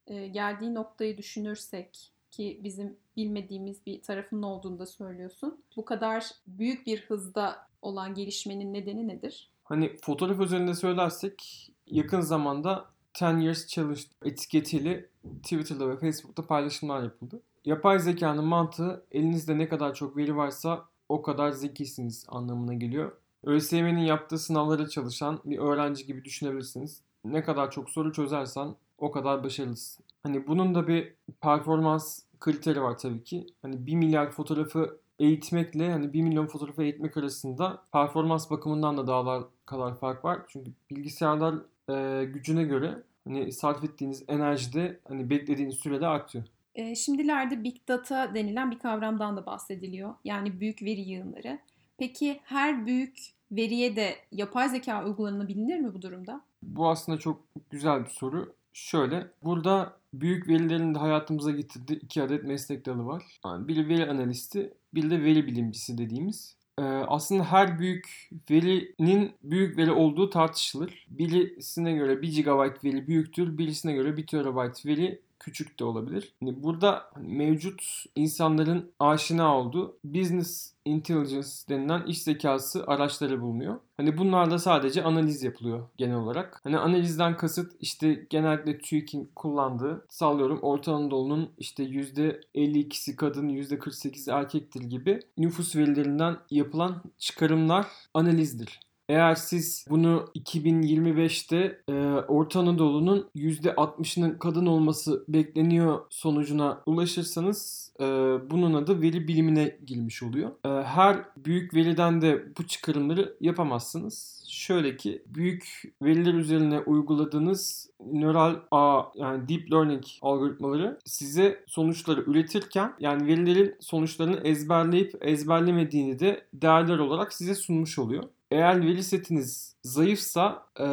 e, 0.08 0.28
geldiği 0.28 0.74
noktayı 0.74 1.18
düşünürsek 1.18 2.12
ki 2.32 2.62
bizim 2.64 2.98
bilmediğimiz 3.18 3.86
bir 3.86 4.02
tarafının 4.02 4.44
olduğunu 4.44 4.80
da 4.80 4.86
söylüyorsun. 4.86 5.64
Bu 5.78 5.86
kadar 5.86 6.32
büyük 6.48 6.88
bir 6.88 7.02
hızda 7.02 7.68
olan 7.82 8.14
gelişmenin 8.14 8.74
nedeni 8.74 9.08
nedir? 9.08 9.49
Hani 9.70 9.98
fotoğraf 10.02 10.40
üzerinde 10.40 10.74
söylersek 10.74 11.70
yakın 11.88 12.22
zamanda 12.22 12.86
10 13.22 13.38
Years 13.38 13.68
Challenge 13.68 14.02
etiketiyle 14.26 15.06
Twitter'da 15.44 15.90
ve 15.90 15.98
Facebook'ta 15.98 16.48
paylaşımlar 16.48 17.04
yapıldı. 17.04 17.42
Yapay 17.66 18.00
zekanın 18.00 18.46
mantığı 18.46 19.06
elinizde 19.12 19.58
ne 19.58 19.70
kadar 19.70 19.94
çok 19.94 20.18
veri 20.18 20.36
varsa 20.36 20.86
o 21.10 21.22
kadar 21.22 21.52
zekisiniz 21.52 22.26
anlamına 22.28 22.74
geliyor. 22.74 23.12
ÖSYM'nin 23.44 24.02
yaptığı 24.02 24.38
sınavlara 24.38 24.90
çalışan 24.90 25.40
bir 25.46 25.58
öğrenci 25.58 26.06
gibi 26.06 26.26
düşünebilirsiniz. 26.26 27.02
Ne 27.26 27.44
kadar 27.44 27.72
çok 27.72 27.90
soru 27.90 28.14
çözersen 28.14 28.76
o 28.98 29.12
kadar 29.12 29.44
başarılısın. 29.44 30.06
Hani 30.24 30.48
bunun 30.48 30.76
da 30.76 30.88
bir 30.88 31.14
performans 31.42 32.20
kriteri 32.40 32.82
var 32.82 32.98
tabii 32.98 33.24
ki. 33.24 33.48
Hani 33.62 33.86
1 33.86 33.96
milyar 33.96 34.32
fotoğrafı 34.32 35.00
eğitmekle 35.20 35.92
hani 35.92 36.14
1 36.14 36.22
milyon 36.22 36.48
fotoğrafı 36.48 36.84
eğitmek 36.84 37.18
arasında 37.18 37.82
performans 37.92 38.50
bakımından 38.50 38.98
da 38.98 39.08
daha 39.08 39.44
kadar 39.66 40.00
fark 40.00 40.26
var. 40.26 40.40
Çünkü 40.48 40.72
bilgisayarlar 40.90 41.56
e, 41.90 42.26
gücüne 42.26 42.64
göre 42.64 43.04
hani 43.28 43.52
sarf 43.52 43.84
ettiğiniz 43.84 44.24
enerjide 44.28 45.00
hani 45.08 45.30
beklediğiniz 45.30 45.76
sürede 45.76 46.08
artıyor. 46.08 46.46
E, 46.76 46.96
şimdilerde 46.96 47.64
Big 47.64 47.76
Data 47.88 48.36
denilen 48.36 48.72
bir 48.72 48.80
kavramdan 48.80 49.38
da 49.38 49.46
bahsediliyor. 49.46 50.14
Yani 50.24 50.60
büyük 50.60 50.84
veri 50.84 51.02
yığınları. 51.02 51.60
Peki 51.98 52.40
her 52.44 52.86
büyük 52.86 53.18
veriye 53.52 53.96
de 53.96 54.16
yapay 54.32 54.70
zeka 54.70 55.06
uygulanabilir 55.06 55.80
mi 55.80 55.94
bu 55.94 56.02
durumda? 56.02 56.42
Bu 56.64 56.90
aslında 56.90 57.20
çok 57.20 57.42
güzel 57.70 58.04
bir 58.04 58.10
soru. 58.10 58.54
Şöyle, 58.74 59.32
burada 59.44 60.00
büyük 60.14 60.48
verilerin 60.48 60.96
de 60.96 61.00
hayatımıza 61.00 61.52
getirdiği 61.52 61.94
iki 62.00 62.24
adet 62.24 62.44
meslek 62.44 62.86
dalı 62.86 63.06
var. 63.06 63.40
Yani 63.46 63.68
biri 63.68 63.88
veri 63.88 64.10
analisti, 64.12 64.74
bir 64.94 65.10
de 65.10 65.24
veri 65.24 65.48
bilimcisi 65.48 65.98
dediğimiz. 65.98 66.58
e, 66.80 66.82
aslında 66.84 67.44
her 67.44 67.80
büyük 67.80 68.30
verinin 68.52 69.36
büyük 69.44 69.78
veri 69.78 69.92
olduğu 69.92 70.30
tartışılır. 70.30 71.08
Birisine 71.10 71.94
göre 71.94 72.22
1 72.22 72.44
GB 72.44 72.84
veri 72.84 73.08
büyüktür, 73.08 73.58
birisine 73.58 73.94
göre 73.94 74.18
1 74.18 74.28
TB 74.28 74.86
veri 74.86 75.22
küçük 75.40 75.80
de 75.80 75.84
olabilir. 75.84 76.34
Yani 76.42 76.64
burada 76.64 77.04
hani 77.14 77.28
mevcut 77.28 77.84
insanların 78.16 78.92
aşina 79.00 79.58
olduğu 79.58 79.98
business 80.04 80.74
intelligence 80.86 81.48
denilen 81.70 82.06
iş 82.06 82.22
zekası 82.22 82.84
araçları 82.88 83.42
bulunuyor. 83.42 83.80
Hani 83.98 84.18
bunlarda 84.18 84.60
sadece 84.60 85.04
analiz 85.04 85.44
yapılıyor 85.44 85.88
genel 85.98 86.16
olarak. 86.16 86.60
Hani 86.64 86.78
analizden 86.78 87.38
kasıt 87.38 87.72
işte 87.80 88.26
genellikle 88.30 88.78
TÜİK'in 88.78 89.32
kullandığı 89.36 90.06
sallıyorum 90.10 90.60
Orta 90.62 90.94
Anadolu'nun 90.94 91.50
işte 91.58 91.84
%52'si 91.84 93.16
kadın 93.16 93.50
%48'i 93.50 94.34
erkektir 94.34 94.82
gibi 94.82 95.20
nüfus 95.38 95.76
verilerinden 95.76 96.38
yapılan 96.52 97.04
çıkarımlar 97.18 97.88
analizdir. 98.14 98.80
Eğer 99.10 99.36
siz 99.36 99.86
bunu 99.90 100.26
2025'te 100.36 101.82
e, 101.90 101.94
Orta 102.28 102.60
Anadolu'nun 102.60 103.30
%60'ının 103.36 104.38
kadın 104.40 104.66
olması 104.66 105.24
bekleniyor 105.28 106.00
sonucuna 106.10 106.82
ulaşırsanız 106.86 107.92
e, 108.00 108.06
bunun 108.50 108.74
adı 108.74 109.02
veri 109.02 109.28
bilimine 109.28 109.78
girmiş 109.86 110.24
oluyor. 110.24 110.52
E, 110.66 110.84
her 110.84 111.18
büyük 111.38 111.74
veriden 111.74 112.22
de 112.22 112.44
bu 112.58 112.68
çıkarımları 112.68 113.38
yapamazsınız. 113.42 114.46
Şöyle 114.50 114.98
ki 114.98 115.24
büyük 115.28 115.94
veriler 116.02 116.34
üzerine 116.34 116.80
uyguladığınız 116.80 117.90
nöral 118.14 118.56
ağ 118.72 119.02
yani 119.16 119.50
deep 119.50 119.72
learning 119.72 120.04
algoritmaları 120.22 121.00
size 121.06 121.64
sonuçları 121.68 122.22
üretirken 122.22 122.94
yani 123.00 123.28
verilerin 123.28 123.76
sonuçlarını 123.80 124.40
ezberleyip 124.44 125.16
ezberlemediğini 125.22 126.20
de 126.20 126.46
değerler 126.54 127.00
olarak 127.00 127.34
size 127.34 127.56
sunmuş 127.56 128.00
oluyor. 128.00 128.24
Eğer 128.52 128.82
veri 128.82 129.04
setiniz 129.04 129.76
zayıfsa 129.84 130.66
e, 130.80 130.86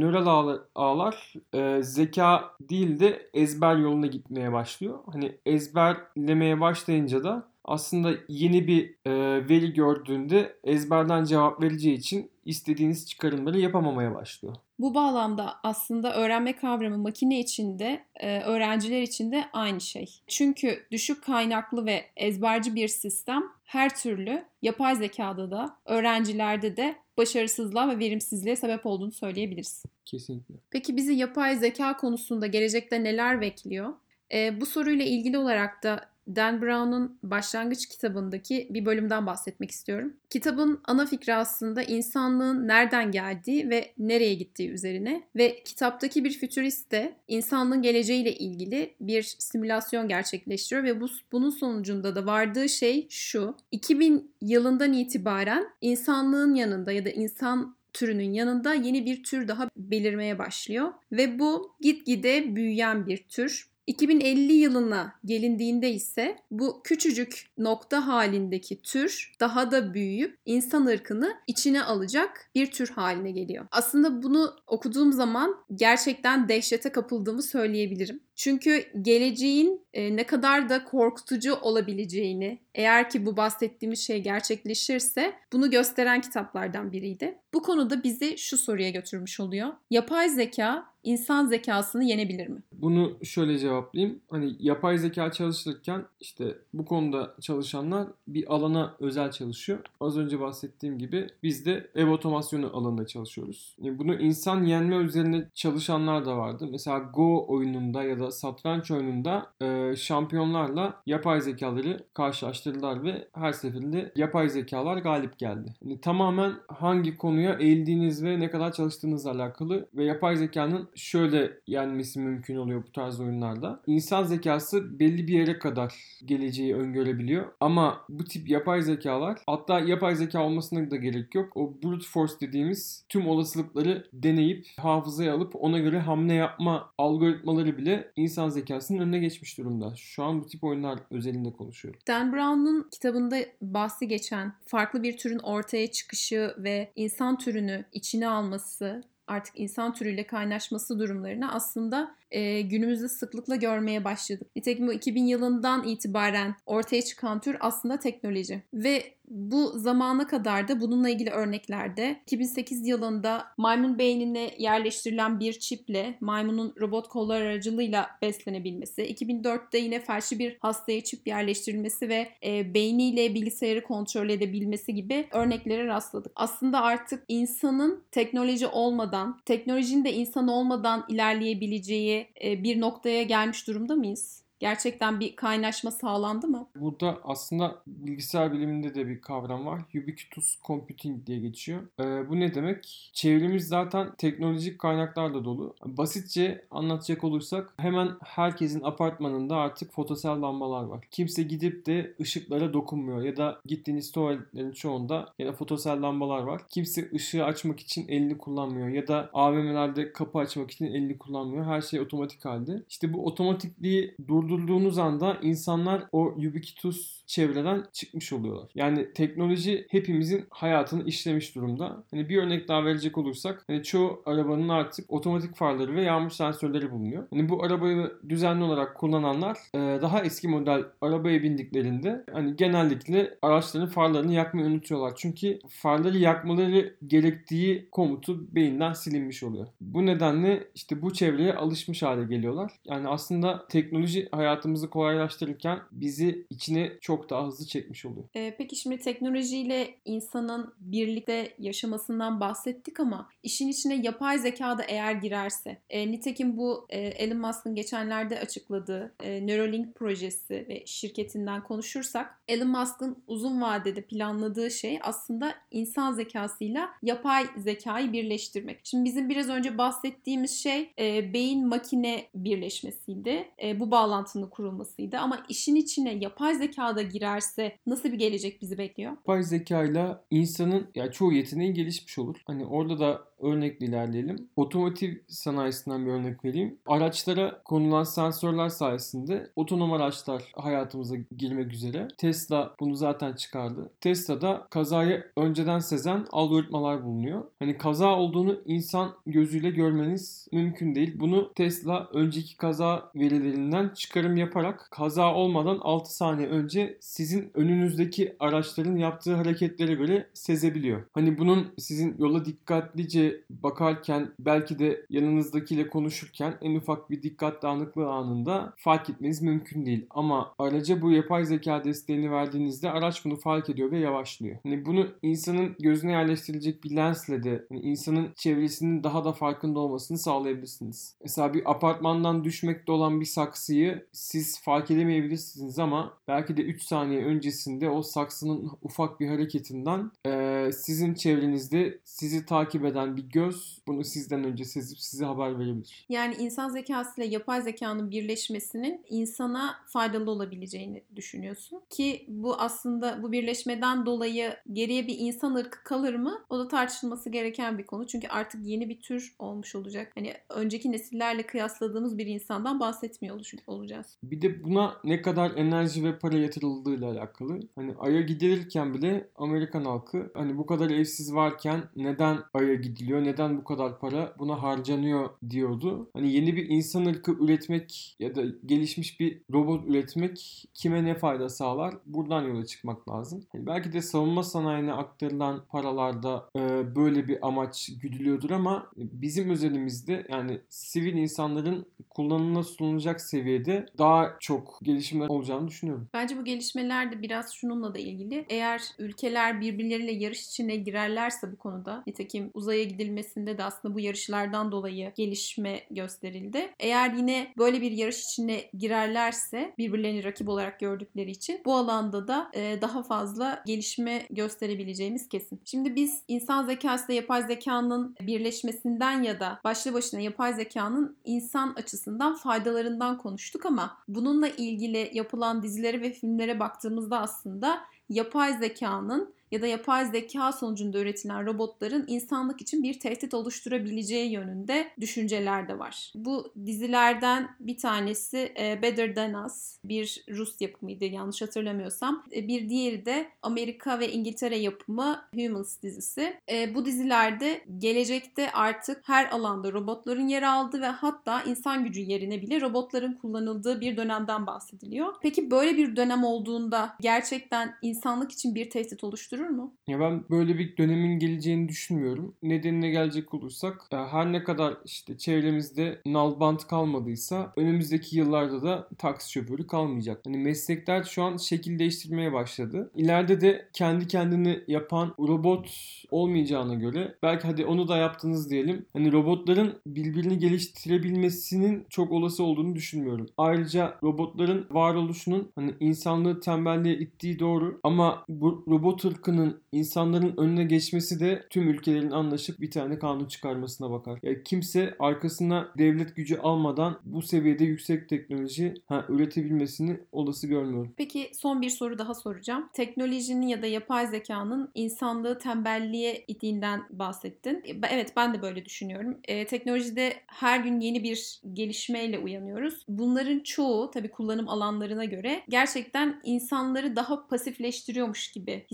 nöral 0.00 0.26
ağlar, 0.26 0.60
ağlar 0.74 1.32
e, 1.54 1.82
zeka 1.82 2.44
değil 2.60 3.00
de 3.00 3.30
ezber 3.34 3.76
yoluna 3.76 4.06
gitmeye 4.06 4.52
başlıyor. 4.52 4.98
Hani 5.12 5.38
ezberlemeye 5.46 6.60
başlayınca 6.60 7.24
da 7.24 7.48
aslında 7.64 8.12
yeni 8.28 8.66
bir 8.66 8.94
e, 9.04 9.12
veri 9.48 9.72
gördüğünde 9.72 10.56
ezberden 10.64 11.24
cevap 11.24 11.62
vereceği 11.62 11.96
için 11.96 12.30
istediğiniz 12.44 13.08
çıkarımları 13.08 13.60
yapamamaya 13.60 14.14
başlıyor. 14.14 14.56
Bu 14.78 14.94
bağlamda 14.94 15.56
aslında 15.62 16.14
öğrenme 16.14 16.56
kavramı 16.56 16.98
makine 16.98 17.40
içinde, 17.40 18.04
e, 18.14 18.40
öğrenciler 18.40 19.02
için 19.02 19.32
de 19.32 19.44
aynı 19.52 19.80
şey. 19.80 20.20
Çünkü 20.26 20.86
düşük 20.90 21.24
kaynaklı 21.24 21.86
ve 21.86 22.04
ezberci 22.16 22.74
bir 22.74 22.88
sistem 22.88 23.42
her 23.66 23.96
türlü 23.96 24.44
yapay 24.62 24.96
zekada 24.96 25.50
da 25.50 25.76
öğrencilerde 25.84 26.76
de 26.76 26.96
başarısızlığa 27.16 27.88
ve 27.88 27.98
verimsizliğe 27.98 28.56
sebep 28.56 28.86
olduğunu 28.86 29.12
söyleyebiliriz. 29.12 29.84
Kesinlikle. 30.04 30.54
Peki 30.70 30.96
bizi 30.96 31.12
yapay 31.12 31.56
zeka 31.56 31.96
konusunda 31.96 32.46
gelecekte 32.46 33.04
neler 33.04 33.40
bekliyor? 33.40 33.92
E, 34.32 34.60
bu 34.60 34.66
soruyla 34.66 35.04
ilgili 35.04 35.38
olarak 35.38 35.82
da 35.82 36.08
Dan 36.36 36.62
Brown'un 36.62 37.18
başlangıç 37.22 37.86
kitabındaki 37.86 38.66
bir 38.70 38.86
bölümden 38.86 39.26
bahsetmek 39.26 39.70
istiyorum. 39.70 40.16
Kitabın 40.30 40.80
ana 40.84 41.06
fikri 41.06 41.34
aslında 41.34 41.82
insanlığın 41.82 42.68
nereden 42.68 43.10
geldiği 43.10 43.70
ve 43.70 43.92
nereye 43.98 44.34
gittiği 44.34 44.70
üzerine 44.70 45.22
ve 45.36 45.62
kitaptaki 45.64 46.24
bir 46.24 46.38
fütürist 46.38 46.90
de 46.92 47.14
insanlığın 47.28 47.82
geleceğiyle 47.82 48.36
ilgili 48.36 48.94
bir 49.00 49.22
simülasyon 49.22 50.08
gerçekleştiriyor 50.08 50.84
ve 50.84 51.00
bu, 51.00 51.06
bunun 51.32 51.50
sonucunda 51.50 52.16
da 52.16 52.26
vardığı 52.26 52.68
şey 52.68 53.06
şu. 53.10 53.54
2000 53.72 54.30
yılından 54.40 54.92
itibaren 54.92 55.68
insanlığın 55.80 56.54
yanında 56.54 56.92
ya 56.92 57.04
da 57.04 57.10
insan 57.10 57.76
türünün 57.92 58.32
yanında 58.32 58.74
yeni 58.74 59.06
bir 59.06 59.22
tür 59.22 59.48
daha 59.48 59.68
belirmeye 59.76 60.38
başlıyor 60.38 60.92
ve 61.12 61.38
bu 61.38 61.74
gitgide 61.80 62.56
büyüyen 62.56 63.06
bir 63.06 63.18
tür. 63.18 63.75
2050 63.86 64.52
yılına 64.52 65.14
gelindiğinde 65.24 65.90
ise 65.90 66.36
bu 66.50 66.80
küçücük 66.84 67.46
nokta 67.58 68.06
halindeki 68.06 68.82
tür 68.82 69.32
daha 69.40 69.70
da 69.70 69.94
büyüyüp 69.94 70.38
insan 70.46 70.86
ırkını 70.86 71.34
içine 71.46 71.82
alacak 71.82 72.50
bir 72.54 72.70
tür 72.70 72.88
haline 72.88 73.30
geliyor. 73.30 73.66
Aslında 73.70 74.22
bunu 74.22 74.56
okuduğum 74.66 75.12
zaman 75.12 75.56
gerçekten 75.74 76.48
dehşete 76.48 76.92
kapıldığımı 76.92 77.42
söyleyebilirim. 77.42 78.20
Çünkü 78.34 78.84
geleceğin 79.02 79.86
e, 79.94 80.16
ne 80.16 80.26
kadar 80.26 80.68
da 80.68 80.84
korkutucu 80.84 81.54
olabileceğini, 81.54 82.58
eğer 82.74 83.10
ki 83.10 83.26
bu 83.26 83.36
bahsettiğimiz 83.36 84.00
şey 84.00 84.22
gerçekleşirse 84.22 85.32
bunu 85.52 85.70
gösteren 85.70 86.20
kitaplardan 86.20 86.92
biriydi. 86.92 87.38
Bu 87.54 87.62
konuda 87.62 88.02
bizi 88.02 88.38
şu 88.38 88.58
soruya 88.58 88.90
götürmüş 88.90 89.40
oluyor. 89.40 89.68
Yapay 89.90 90.28
zeka 90.28 90.86
insan 91.06 91.46
zekasını 91.46 92.04
yenebilir 92.04 92.48
mi? 92.48 92.62
Bunu 92.72 93.16
şöyle 93.22 93.58
cevaplayayım. 93.58 94.20
Hani 94.30 94.56
yapay 94.58 94.98
zeka 94.98 95.32
çalışırken 95.32 96.04
işte 96.20 96.58
bu 96.74 96.84
konuda 96.84 97.34
çalışanlar 97.40 98.08
bir 98.28 98.54
alana 98.54 98.96
özel 99.00 99.30
çalışıyor. 99.30 99.78
Az 100.00 100.18
önce 100.18 100.40
bahsettiğim 100.40 100.98
gibi 100.98 101.26
biz 101.42 101.66
de 101.66 101.90
ev 101.94 102.08
otomasyonu 102.08 102.76
alanında 102.76 103.06
çalışıyoruz. 103.06 103.76
Yani 103.80 103.98
bunu 103.98 104.14
insan 104.20 104.64
yenme 104.64 104.96
üzerine 104.96 105.48
çalışanlar 105.54 106.26
da 106.26 106.36
vardı. 106.36 106.68
Mesela 106.70 106.98
Go 106.98 107.46
oyununda 107.48 108.02
ya 108.02 108.20
da 108.20 108.30
satranç 108.30 108.90
oyununda 108.90 109.52
e, 109.62 109.96
şampiyonlarla 109.96 111.02
yapay 111.06 111.40
zekaları 111.40 112.06
karşılaştırdılar 112.14 113.04
ve 113.04 113.28
her 113.32 113.52
seferinde 113.52 114.12
yapay 114.16 114.48
zekalar 114.48 114.96
galip 114.96 115.38
geldi. 115.38 115.74
Yani 115.82 116.00
tamamen 116.00 116.52
hangi 116.68 117.16
konuya 117.16 117.54
eğildiğiniz 117.54 118.24
ve 118.24 118.40
ne 118.40 118.50
kadar 118.50 118.72
çalıştığınızla 118.72 119.30
alakalı 119.30 119.88
ve 119.94 120.04
yapay 120.04 120.36
zekanın 120.36 120.88
şöyle 120.96 121.52
yenmesi 121.66 122.20
mümkün 122.20 122.56
oluyor 122.56 122.84
bu 122.86 122.92
tarz 122.92 123.20
oyunlarda. 123.20 123.82
İnsan 123.86 124.24
zekası 124.24 124.98
belli 124.98 125.28
bir 125.28 125.38
yere 125.38 125.58
kadar 125.58 125.94
geleceği 126.24 126.74
öngörebiliyor. 126.74 127.46
Ama 127.60 128.04
bu 128.08 128.24
tip 128.24 128.48
yapay 128.48 128.82
zekalar 128.82 129.38
hatta 129.46 129.80
yapay 129.80 130.16
zeka 130.16 130.42
olmasına 130.42 130.90
da 130.90 130.96
gerek 130.96 131.34
yok. 131.34 131.56
O 131.56 131.74
brute 131.82 132.06
force 132.06 132.34
dediğimiz 132.40 133.04
tüm 133.08 133.28
olasılıkları 133.28 134.06
deneyip 134.12 134.66
hafızaya 134.78 135.34
alıp 135.34 135.56
ona 135.56 135.78
göre 135.78 136.00
hamle 136.00 136.34
yapma 136.34 136.92
algoritmaları 136.98 137.78
bile 137.78 138.12
insan 138.16 138.48
zekasının 138.48 138.98
önüne 138.98 139.18
geçmiş 139.18 139.58
durumda. 139.58 139.92
Şu 139.96 140.24
an 140.24 140.40
bu 140.40 140.46
tip 140.46 140.64
oyunlar 140.64 140.98
özelinde 141.10 141.52
konuşuyorum. 141.52 142.00
Dan 142.08 142.32
Brown'un 142.32 142.88
kitabında 142.90 143.36
bahsi 143.62 144.08
geçen 144.08 144.52
farklı 144.66 145.02
bir 145.02 145.16
türün 145.16 145.38
ortaya 145.38 145.90
çıkışı 145.90 146.54
ve 146.58 146.92
insan 146.96 147.38
türünü 147.38 147.84
içine 147.92 148.28
alması 148.28 149.02
artık 149.26 149.60
insan 149.60 149.94
türüyle 149.94 150.26
kaynaşması 150.26 150.98
durumlarını 150.98 151.52
aslında 151.52 152.16
e, 152.30 152.60
günümüzde 152.60 153.08
sıklıkla 153.08 153.56
görmeye 153.56 154.04
başladık. 154.04 154.46
Nitekim 154.56 154.86
bu 154.86 154.92
2000 154.92 155.26
yılından 155.26 155.84
itibaren 155.88 156.54
ortaya 156.66 157.02
çıkan 157.02 157.40
tür 157.40 157.56
aslında 157.60 157.98
teknoloji. 157.98 158.62
Ve 158.74 159.15
bu 159.28 159.72
zamana 159.78 160.26
kadar 160.26 160.68
da 160.68 160.80
bununla 160.80 161.08
ilgili 161.08 161.30
örneklerde 161.30 162.20
2008 162.22 162.86
yılında 162.86 163.46
maymun 163.56 163.98
beynine 163.98 164.50
yerleştirilen 164.58 165.40
bir 165.40 165.52
çiple 165.52 166.18
maymunun 166.20 166.74
robot 166.80 167.08
kollar 167.08 167.40
aracılığıyla 167.40 168.10
beslenebilmesi, 168.22 169.02
2004'te 169.02 169.78
yine 169.78 170.00
felçli 170.00 170.38
bir 170.38 170.56
hastaya 170.60 171.04
çip 171.04 171.26
yerleştirilmesi 171.26 172.08
ve 172.08 172.28
e, 172.44 172.74
beyniyle 172.74 173.34
bilgisayarı 173.34 173.82
kontrol 173.82 174.28
edebilmesi 174.28 174.94
gibi 174.94 175.28
örneklere 175.32 175.86
rastladık. 175.86 176.32
Aslında 176.36 176.82
artık 176.82 177.24
insanın 177.28 178.04
teknoloji 178.10 178.66
olmadan, 178.66 179.40
teknolojinin 179.44 180.04
de 180.04 180.12
insan 180.12 180.48
olmadan 180.48 181.04
ilerleyebileceği 181.08 182.26
e, 182.44 182.62
bir 182.62 182.80
noktaya 182.80 183.22
gelmiş 183.22 183.66
durumda 183.66 183.94
mıyız? 183.94 184.45
Gerçekten 184.58 185.20
bir 185.20 185.36
kaynaşma 185.36 185.90
sağlandı 185.90 186.46
mı? 186.46 186.68
Burada 186.76 187.18
aslında 187.24 187.82
bilgisayar 187.86 188.52
biliminde 188.52 188.94
de 188.94 189.08
bir 189.08 189.20
kavram 189.20 189.66
var. 189.66 189.80
Ubiquitous 189.94 190.56
Computing 190.66 191.26
diye 191.26 191.38
geçiyor. 191.38 191.82
Ee, 192.00 192.28
bu 192.28 192.40
ne 192.40 192.54
demek? 192.54 193.10
Çevremiz 193.12 193.68
zaten 193.68 194.14
teknolojik 194.18 194.78
kaynaklarla 194.78 195.44
dolu. 195.44 195.74
Basitçe 195.84 196.64
anlatacak 196.70 197.24
olursak 197.24 197.74
hemen 197.76 198.10
herkesin 198.24 198.82
apartmanında 198.84 199.56
artık 199.56 199.92
fotosel 199.92 200.42
lambalar 200.42 200.84
var. 200.84 201.04
Kimse 201.10 201.42
gidip 201.42 201.86
de 201.86 202.14
ışıklara 202.20 202.72
dokunmuyor 202.72 203.22
ya 203.22 203.36
da 203.36 203.60
gittiğiniz 203.66 204.12
tuvaletlerin 204.12 204.72
çoğunda 204.72 205.34
ya 205.38 205.46
da 205.46 205.52
fotosel 205.52 206.02
lambalar 206.02 206.42
var. 206.42 206.62
Kimse 206.68 207.10
ışığı 207.14 207.44
açmak 207.44 207.80
için 207.80 208.08
elini 208.08 208.38
kullanmıyor 208.38 208.88
ya 208.88 209.08
da 209.08 209.30
AVM'lerde 209.32 210.12
kapı 210.12 210.38
açmak 210.38 210.70
için 210.70 210.84
elini 210.84 211.18
kullanmıyor. 211.18 211.64
Her 211.64 211.80
şey 211.80 212.00
otomatik 212.00 212.44
halde. 212.44 212.82
İşte 212.88 213.12
bu 213.12 213.26
otomatikliği 213.26 214.14
dur 214.28 214.45
durdurduğunuz 214.48 214.98
anda 214.98 215.38
insanlar 215.42 216.08
o 216.12 216.24
ubiquitous 216.26 217.22
çevreden 217.26 217.84
çıkmış 217.92 218.32
oluyorlar. 218.32 218.70
Yani 218.74 219.12
teknoloji 219.12 219.86
hepimizin 219.90 220.46
hayatını 220.50 221.04
işlemiş 221.04 221.54
durumda. 221.54 222.04
Hani 222.10 222.28
bir 222.28 222.42
örnek 222.42 222.68
daha 222.68 222.84
verecek 222.84 223.18
olursak 223.18 223.64
hani 223.66 223.82
çoğu 223.82 224.22
arabanın 224.26 224.68
artık 224.68 225.12
otomatik 225.12 225.56
farları 225.56 225.94
ve 225.94 226.02
yağmur 226.02 226.30
sensörleri 226.30 226.90
bulunuyor. 226.90 227.26
Hani 227.30 227.48
bu 227.48 227.64
arabayı 227.64 228.12
düzenli 228.28 228.64
olarak 228.64 228.94
kullananlar 228.94 229.58
e, 229.74 229.78
daha 229.78 230.22
eski 230.22 230.48
model 230.48 230.84
arabaya 231.00 231.42
bindiklerinde 231.42 232.24
hani 232.32 232.56
genellikle 232.56 233.34
araçların 233.42 233.88
farlarını 233.88 234.32
yakmayı 234.32 234.66
unutuyorlar. 234.66 235.12
Çünkü 235.16 235.58
farları 235.68 236.18
yakmaları 236.18 236.96
gerektiği 237.06 237.88
komutu 237.90 238.54
beyinden 238.54 238.92
silinmiş 238.92 239.42
oluyor. 239.42 239.66
Bu 239.80 240.06
nedenle 240.06 240.68
işte 240.74 241.02
bu 241.02 241.12
çevreye 241.12 241.54
alışmış 241.54 242.02
hale 242.02 242.24
geliyorlar. 242.24 242.72
Yani 242.84 243.08
aslında 243.08 243.66
teknoloji 243.68 244.28
hayatımızı 244.32 244.90
kolaylaştırırken 244.90 245.78
bizi 245.92 246.46
içine 246.50 246.92
çok 247.00 247.15
daha 247.30 247.46
hızlı 247.46 247.66
çekmiş 247.66 248.04
oluyor. 248.04 248.24
Ee, 248.36 248.54
peki 248.58 248.76
şimdi 248.76 248.98
teknolojiyle 248.98 249.94
insanın 250.04 250.74
birlikte 250.80 251.54
yaşamasından 251.58 252.40
bahsettik 252.40 253.00
ama 253.00 253.28
işin 253.42 253.68
içine 253.68 253.96
yapay 253.96 254.38
zeka 254.38 254.78
da 254.78 254.82
eğer 254.82 255.12
girerse, 255.12 255.78
e, 255.90 256.12
nitekim 256.12 256.56
bu 256.56 256.86
e, 256.88 256.98
Elon 256.98 257.38
Musk'ın 257.38 257.74
geçenlerde 257.74 258.40
açıkladığı 258.40 259.14
e, 259.22 259.46
Neuralink 259.46 259.94
projesi 259.94 260.66
ve 260.68 260.82
şirketinden 260.86 261.62
konuşursak, 261.62 262.38
Elon 262.48 262.68
Musk'ın 262.68 263.22
uzun 263.26 263.60
vadede 263.60 264.02
planladığı 264.02 264.70
şey 264.70 264.98
aslında 265.02 265.54
insan 265.70 266.12
zekasıyla 266.12 266.90
yapay 267.02 267.46
zekayı 267.56 268.12
birleştirmek. 268.12 268.80
Şimdi 268.84 269.04
bizim 269.04 269.28
biraz 269.28 269.48
önce 269.48 269.78
bahsettiğimiz 269.78 270.62
şey 270.62 270.90
e, 270.98 271.32
beyin 271.32 271.68
makine 271.68 272.26
birleşmesiydi. 272.34 273.48
E, 273.62 273.80
bu 273.80 273.90
bağlantının 273.90 274.46
kurulmasıydı 274.46 275.18
ama 275.18 275.46
işin 275.48 275.74
içine 275.76 276.14
yapay 276.14 276.54
zeka 276.54 276.96
da 276.96 277.02
girerse 277.10 277.78
nasıl 277.86 278.12
bir 278.12 278.18
gelecek 278.18 278.62
bizi 278.62 278.78
bekliyor? 278.78 279.10
Yapay 279.10 279.42
zekayla 279.42 280.24
insanın 280.30 280.90
ya 280.94 281.12
çoğu 281.12 281.32
yeteneği 281.32 281.74
gelişmiş 281.74 282.18
olur. 282.18 282.42
Hani 282.46 282.66
orada 282.66 282.98
da 282.98 283.28
örnekle 283.40 283.86
ilerleyelim. 283.86 284.48
Otomotiv 284.56 285.14
sanayisinden 285.28 286.06
bir 286.06 286.10
örnek 286.10 286.44
vereyim. 286.44 286.78
Araçlara 286.86 287.62
konulan 287.64 288.04
sensörler 288.04 288.68
sayesinde 288.68 289.50
otonom 289.56 289.92
araçlar 289.92 290.42
hayatımıza 290.56 291.16
girmek 291.38 291.72
üzere. 291.72 292.08
Tesla 292.18 292.74
bunu 292.80 292.94
zaten 292.94 293.32
çıkardı. 293.32 293.90
Tesla'da 294.00 294.66
kazayı 294.70 295.24
önceden 295.36 295.78
sezen 295.78 296.26
algoritmalar 296.32 297.04
bulunuyor. 297.04 297.44
Hani 297.58 297.78
kaza 297.78 298.16
olduğunu 298.16 298.60
insan 298.64 299.12
gözüyle 299.26 299.70
görmeniz 299.70 300.48
mümkün 300.52 300.94
değil. 300.94 301.20
Bunu 301.20 301.52
Tesla 301.54 302.08
önceki 302.14 302.56
kaza 302.56 303.10
verilerinden 303.14 303.88
çıkarım 303.88 304.36
yaparak 304.36 304.88
kaza 304.90 305.34
olmadan 305.34 305.78
6 305.80 306.16
saniye 306.16 306.48
önce 306.48 306.98
sizin 307.00 307.50
önünüzdeki 307.54 308.36
araçların 308.40 308.96
yaptığı 308.96 309.34
hareketlere 309.34 309.94
göre 309.94 310.26
sezebiliyor. 310.34 311.02
Hani 311.12 311.38
bunun 311.38 311.68
sizin 311.78 312.16
yola 312.18 312.44
dikkatlice 312.44 313.25
bakarken 313.50 314.32
belki 314.38 314.78
de 314.78 315.06
yanınızdakiyle 315.10 315.88
konuşurken 315.88 316.54
en 316.62 316.74
ufak 316.74 317.10
bir 317.10 317.22
dikkat 317.22 317.62
dağınıklığı 317.62 318.08
anında 318.08 318.74
fark 318.76 319.10
etmeniz 319.10 319.42
mümkün 319.42 319.86
değil. 319.86 320.06
Ama 320.10 320.54
araca 320.58 321.02
bu 321.02 321.10
yapay 321.10 321.44
zeka 321.44 321.84
desteğini 321.84 322.30
verdiğinizde 322.30 322.90
araç 322.90 323.24
bunu 323.24 323.36
fark 323.36 323.70
ediyor 323.70 323.90
ve 323.90 323.98
yavaşlıyor. 323.98 324.56
Hani 324.62 324.86
bunu 324.86 325.06
insanın 325.22 325.76
gözüne 325.80 326.12
yerleştirilecek 326.12 326.84
bir 326.84 326.96
lensle 326.96 327.42
de 327.42 327.66
hani 327.68 327.80
insanın 327.80 328.32
çevresinin 328.36 329.04
daha 329.04 329.24
da 329.24 329.32
farkında 329.32 329.80
olmasını 329.80 330.18
sağlayabilirsiniz. 330.18 331.16
Mesela 331.22 331.54
bir 331.54 331.70
apartmandan 331.70 332.44
düşmekte 332.44 332.92
olan 332.92 333.20
bir 333.20 333.26
saksıyı 333.26 334.06
siz 334.12 334.62
fark 334.62 334.90
edemeyebilirsiniz 334.90 335.78
ama 335.78 336.18
belki 336.28 336.56
de 336.56 336.62
3 336.62 336.82
saniye 336.82 337.24
öncesinde 337.24 337.90
o 337.90 338.02
saksının 338.02 338.70
ufak 338.82 339.20
bir 339.20 339.28
hareketinden 339.28 340.10
e, 340.26 340.70
sizin 340.72 341.14
çevrenizde 341.14 341.98
sizi 342.04 342.46
takip 342.46 342.84
eden 342.84 343.15
bir 343.16 343.22
göz 343.22 343.78
bunu 343.86 344.04
sizden 344.04 344.44
önce 344.44 344.64
sezip 344.64 344.98
size 344.98 345.24
haber 345.24 345.58
verebilir. 345.58 346.06
Yani 346.08 346.34
insan 346.34 346.68
zekası 346.68 347.20
ile 347.20 347.28
yapay 347.28 347.62
zekanın 347.62 348.10
birleşmesinin 348.10 349.04
insana 349.08 349.74
faydalı 349.86 350.30
olabileceğini 350.30 351.02
düşünüyorsun. 351.16 351.80
Ki 351.90 352.24
bu 352.28 352.54
aslında 352.54 353.22
bu 353.22 353.32
birleşmeden 353.32 354.06
dolayı 354.06 354.56
geriye 354.72 355.06
bir 355.06 355.16
insan 355.18 355.54
ırkı 355.54 355.84
kalır 355.84 356.14
mı? 356.14 356.38
O 356.50 356.58
da 356.58 356.68
tartışılması 356.68 357.30
gereken 357.30 357.78
bir 357.78 357.86
konu. 357.86 358.06
Çünkü 358.06 358.28
artık 358.28 358.66
yeni 358.66 358.88
bir 358.88 359.00
tür 359.00 359.34
olmuş 359.38 359.74
olacak. 359.74 360.12
Hani 360.14 360.34
önceki 360.48 360.92
nesillerle 360.92 361.42
kıyasladığımız 361.42 362.18
bir 362.18 362.26
insandan 362.26 362.80
bahsetmiyor 362.80 363.36
olacağız. 363.66 364.18
Bir 364.22 364.42
de 364.42 364.64
buna 364.64 364.96
ne 365.04 365.22
kadar 365.22 365.50
enerji 365.50 366.04
ve 366.04 366.18
para 366.18 366.36
yatırıldığıyla 366.36 367.10
alakalı. 367.10 367.60
Hani 367.76 367.94
Ay'a 367.98 368.20
gidilirken 368.20 368.94
bile 368.94 369.28
Amerikan 369.36 369.84
halkı 369.84 370.30
hani 370.34 370.58
bu 370.58 370.66
kadar 370.66 370.90
evsiz 370.90 371.34
varken 371.34 371.82
neden 371.96 372.38
Ay'a 372.54 372.74
gidiliyor? 373.06 373.24
Neden 373.24 373.58
bu 373.58 373.64
kadar 373.64 373.98
para 373.98 374.34
buna 374.38 374.62
harcanıyor 374.62 375.30
diyordu. 375.50 376.10
Hani 376.12 376.32
yeni 376.32 376.56
bir 376.56 376.68
insan 376.68 377.06
ırkı 377.06 377.32
üretmek 377.32 378.16
ya 378.20 378.34
da 378.34 378.42
gelişmiş 378.66 379.20
bir 379.20 379.40
robot 379.52 379.88
üretmek 379.88 380.64
kime 380.74 381.04
ne 381.04 381.14
fayda 381.14 381.48
sağlar? 381.48 381.94
Buradan 382.06 382.42
yola 382.42 382.66
çıkmak 382.66 383.08
lazım. 383.08 383.44
Hani 383.52 383.66
belki 383.66 383.92
de 383.92 384.02
savunma 384.02 384.42
sanayine 384.42 384.92
aktarılan 384.92 385.62
paralarda 385.68 386.48
e, 386.56 386.96
böyle 386.96 387.28
bir 387.28 387.46
amaç 387.46 387.90
güdülüyordur 388.02 388.50
ama 388.50 388.86
bizim 388.96 389.50
özelimizde 389.50 390.26
yani 390.30 390.60
sivil 390.68 391.14
insanların 391.14 391.86
kullanımına 392.10 392.62
sunulacak 392.62 393.20
seviyede 393.20 393.86
daha 393.98 394.36
çok 394.40 394.78
gelişimler 394.82 395.28
olacağını 395.28 395.68
düşünüyorum. 395.68 396.08
Bence 396.14 396.38
bu 396.38 396.44
gelişmeler 396.44 397.12
de 397.12 397.22
biraz 397.22 397.54
şununla 397.54 397.94
da 397.94 397.98
ilgili. 397.98 398.46
Eğer 398.48 398.82
ülkeler 398.98 399.60
birbirleriyle 399.60 400.12
yarış 400.12 400.46
içine 400.46 400.76
girerlerse 400.76 401.52
bu 401.52 401.56
konuda 401.56 402.02
nitekim 402.06 402.50
uzaya 402.54 402.84
gidilmesinde 402.96 403.58
de 403.58 403.64
aslında 403.64 403.94
bu 403.94 404.00
yarışlardan 404.00 404.72
dolayı 404.72 405.12
gelişme 405.16 405.80
gösterildi. 405.90 406.74
Eğer 406.80 407.12
yine 407.12 407.52
böyle 407.58 407.80
bir 407.80 407.90
yarış 407.90 408.22
içine 408.24 408.70
girerlerse 408.78 409.74
birbirlerini 409.78 410.24
rakip 410.24 410.48
olarak 410.48 410.80
gördükleri 410.80 411.30
için 411.30 411.60
bu 411.64 411.74
alanda 411.74 412.28
da 412.28 412.50
e, 412.54 412.78
daha 412.80 413.02
fazla 413.02 413.62
gelişme 413.66 414.26
gösterebileceğimiz 414.30 415.28
kesin. 415.28 415.60
Şimdi 415.64 415.96
biz 415.96 416.22
insan 416.28 416.66
zekası 416.66 417.06
ile 417.06 417.14
yapay 417.14 417.42
zekanın 417.42 418.16
birleşmesinden 418.20 419.22
ya 419.22 419.40
da 419.40 419.60
başlı 419.64 419.94
başına 419.94 420.20
yapay 420.20 420.54
zekanın 420.54 421.16
insan 421.24 421.74
açısından 421.74 422.34
faydalarından 422.36 423.18
konuştuk 423.18 423.66
ama 423.66 423.98
bununla 424.08 424.48
ilgili 424.48 425.10
yapılan 425.12 425.62
dizilere 425.62 426.00
ve 426.00 426.12
filmlere 426.12 426.60
baktığımızda 426.60 427.20
aslında 427.20 427.80
yapay 428.08 428.58
zekanın 428.58 429.34
ya 429.50 429.62
da 429.62 429.66
yapay 429.66 430.04
zeka 430.04 430.52
sonucunda 430.52 430.98
üretilen 430.98 431.46
robotların 431.46 432.04
insanlık 432.08 432.60
için 432.60 432.82
bir 432.82 433.00
tehdit 433.00 433.34
oluşturabileceği 433.34 434.30
yönünde 434.30 434.90
düşünceler 435.00 435.68
de 435.68 435.78
var. 435.78 436.12
Bu 436.14 436.52
dizilerden 436.66 437.48
bir 437.60 437.76
tanesi 437.76 438.52
e, 438.58 438.82
Better 438.82 439.14
Than 439.14 439.44
Us, 439.44 439.76
bir 439.84 440.24
Rus 440.30 440.60
yapımıydı 440.60 441.04
yanlış 441.04 441.42
hatırlamıyorsam. 441.42 442.24
E, 442.36 442.48
bir 442.48 442.68
diğeri 442.68 443.06
de 443.06 443.28
Amerika 443.42 444.00
ve 444.00 444.12
İngiltere 444.12 444.58
yapımı 444.58 445.22
Humans 445.34 445.82
dizisi. 445.82 446.40
E, 446.52 446.74
bu 446.74 446.84
dizilerde 446.84 447.64
gelecekte 447.78 448.52
artık 448.52 449.08
her 449.08 449.30
alanda 449.30 449.72
robotların 449.72 450.28
yer 450.28 450.42
aldığı 450.42 450.80
ve 450.80 450.86
hatta 450.86 451.42
insan 451.42 451.84
gücü 451.84 452.00
yerine 452.00 452.42
bile 452.42 452.60
robotların 452.60 453.12
kullanıldığı 453.12 453.80
bir 453.80 453.96
dönemden 453.96 454.46
bahsediliyor. 454.46 455.14
Peki 455.22 455.50
böyle 455.50 455.76
bir 455.76 455.96
dönem 455.96 456.24
olduğunda 456.24 456.96
gerçekten 457.00 457.74
insanlık 457.82 458.32
için 458.32 458.54
bir 458.54 458.70
tehdit 458.70 459.04
oluşturur 459.04 459.35
oluşturur 459.36 459.48
mu? 459.48 459.74
Ya 459.86 460.00
ben 460.00 460.24
böyle 460.30 460.58
bir 460.58 460.76
dönemin 460.76 461.18
geleceğini 461.18 461.68
düşünmüyorum. 461.68 462.34
Nedenine 462.42 462.90
gelecek 462.90 463.34
olursak 463.34 463.82
her 463.90 464.32
ne 464.32 464.44
kadar 464.44 464.76
işte 464.84 465.18
çevremizde 465.18 466.00
nalbant 466.06 466.66
kalmadıysa 466.66 467.52
önümüzdeki 467.56 468.18
yıllarda 468.18 468.62
da 468.62 468.88
taksi 468.98 469.32
şoförü 469.32 469.66
kalmayacak. 469.66 470.20
Hani 470.26 470.38
meslekler 470.38 471.04
şu 471.04 471.22
an 471.22 471.36
şekil 471.36 471.78
değiştirmeye 471.78 472.32
başladı. 472.32 472.90
İleride 472.94 473.40
de 473.40 473.68
kendi 473.72 474.06
kendini 474.06 474.60
yapan 474.68 475.14
robot 475.18 475.70
olmayacağına 476.10 476.74
göre 476.74 477.14
belki 477.22 477.46
hadi 477.46 477.64
onu 477.64 477.88
da 477.88 477.96
yaptınız 477.96 478.50
diyelim. 478.50 478.86
Hani 478.92 479.12
robotların 479.12 479.74
birbirini 479.86 480.38
geliştirebilmesinin 480.38 481.86
çok 481.90 482.12
olası 482.12 482.44
olduğunu 482.44 482.74
düşünmüyorum. 482.74 483.26
Ayrıca 483.38 483.98
robotların 484.02 484.66
varoluşunun 484.70 485.48
hani 485.54 485.74
insanlığı 485.80 486.40
tembelliğe 486.40 486.98
ittiği 486.98 487.38
doğru 487.38 487.80
ama 487.82 488.24
bu 488.28 488.64
robot 488.68 489.04
hakkının 489.26 489.62
insanların 489.72 490.34
önüne 490.36 490.64
geçmesi 490.64 491.20
de 491.20 491.46
tüm 491.50 491.68
ülkelerin 491.68 492.10
anlaşıp 492.10 492.60
bir 492.60 492.70
tane 492.70 492.98
kanun 492.98 493.26
çıkarmasına 493.26 493.90
bakar. 493.90 494.18
Yani 494.22 494.42
kimse 494.44 494.94
arkasına 494.98 495.68
devlet 495.78 496.16
gücü 496.16 496.36
almadan 496.36 497.00
bu 497.04 497.22
seviyede 497.22 497.64
yüksek 497.64 498.08
teknoloji 498.08 498.74
ha, 498.86 499.04
üretebilmesini 499.08 500.00
olası 500.12 500.46
görmüyorum. 500.46 500.94
Peki 500.96 501.30
son 501.34 501.62
bir 501.62 501.70
soru 501.70 501.98
daha 501.98 502.14
soracağım. 502.14 502.68
Teknolojinin 502.72 503.46
ya 503.46 503.62
da 503.62 503.66
yapay 503.66 504.06
zekanın 504.06 504.70
insanlığı 504.74 505.38
tembelliğe 505.38 506.24
ittiğinden 506.28 506.82
bahsettin. 506.90 507.62
E, 507.64 507.76
Evet 507.90 508.12
ben 508.16 508.34
de 508.34 508.42
böyle 508.42 508.64
düşünüyorum. 508.64 509.18
E, 509.24 509.46
teknolojide 509.46 510.12
her 510.26 510.60
gün 510.60 510.80
yeni 510.80 511.02
bir 511.02 511.40
gelişmeyle 511.52 512.18
uyanıyoruz. 512.18 512.84
Bunların 512.88 513.40
çoğu 513.40 513.90
tabii 513.90 514.10
kullanım 514.10 514.48
alanlarına 514.48 515.04
göre 515.04 515.42
gerçekten 515.48 516.20
insanları 516.24 516.96
daha 516.96 517.28
pasifleştiriyormuş 517.28 518.32
gibi 518.32 518.66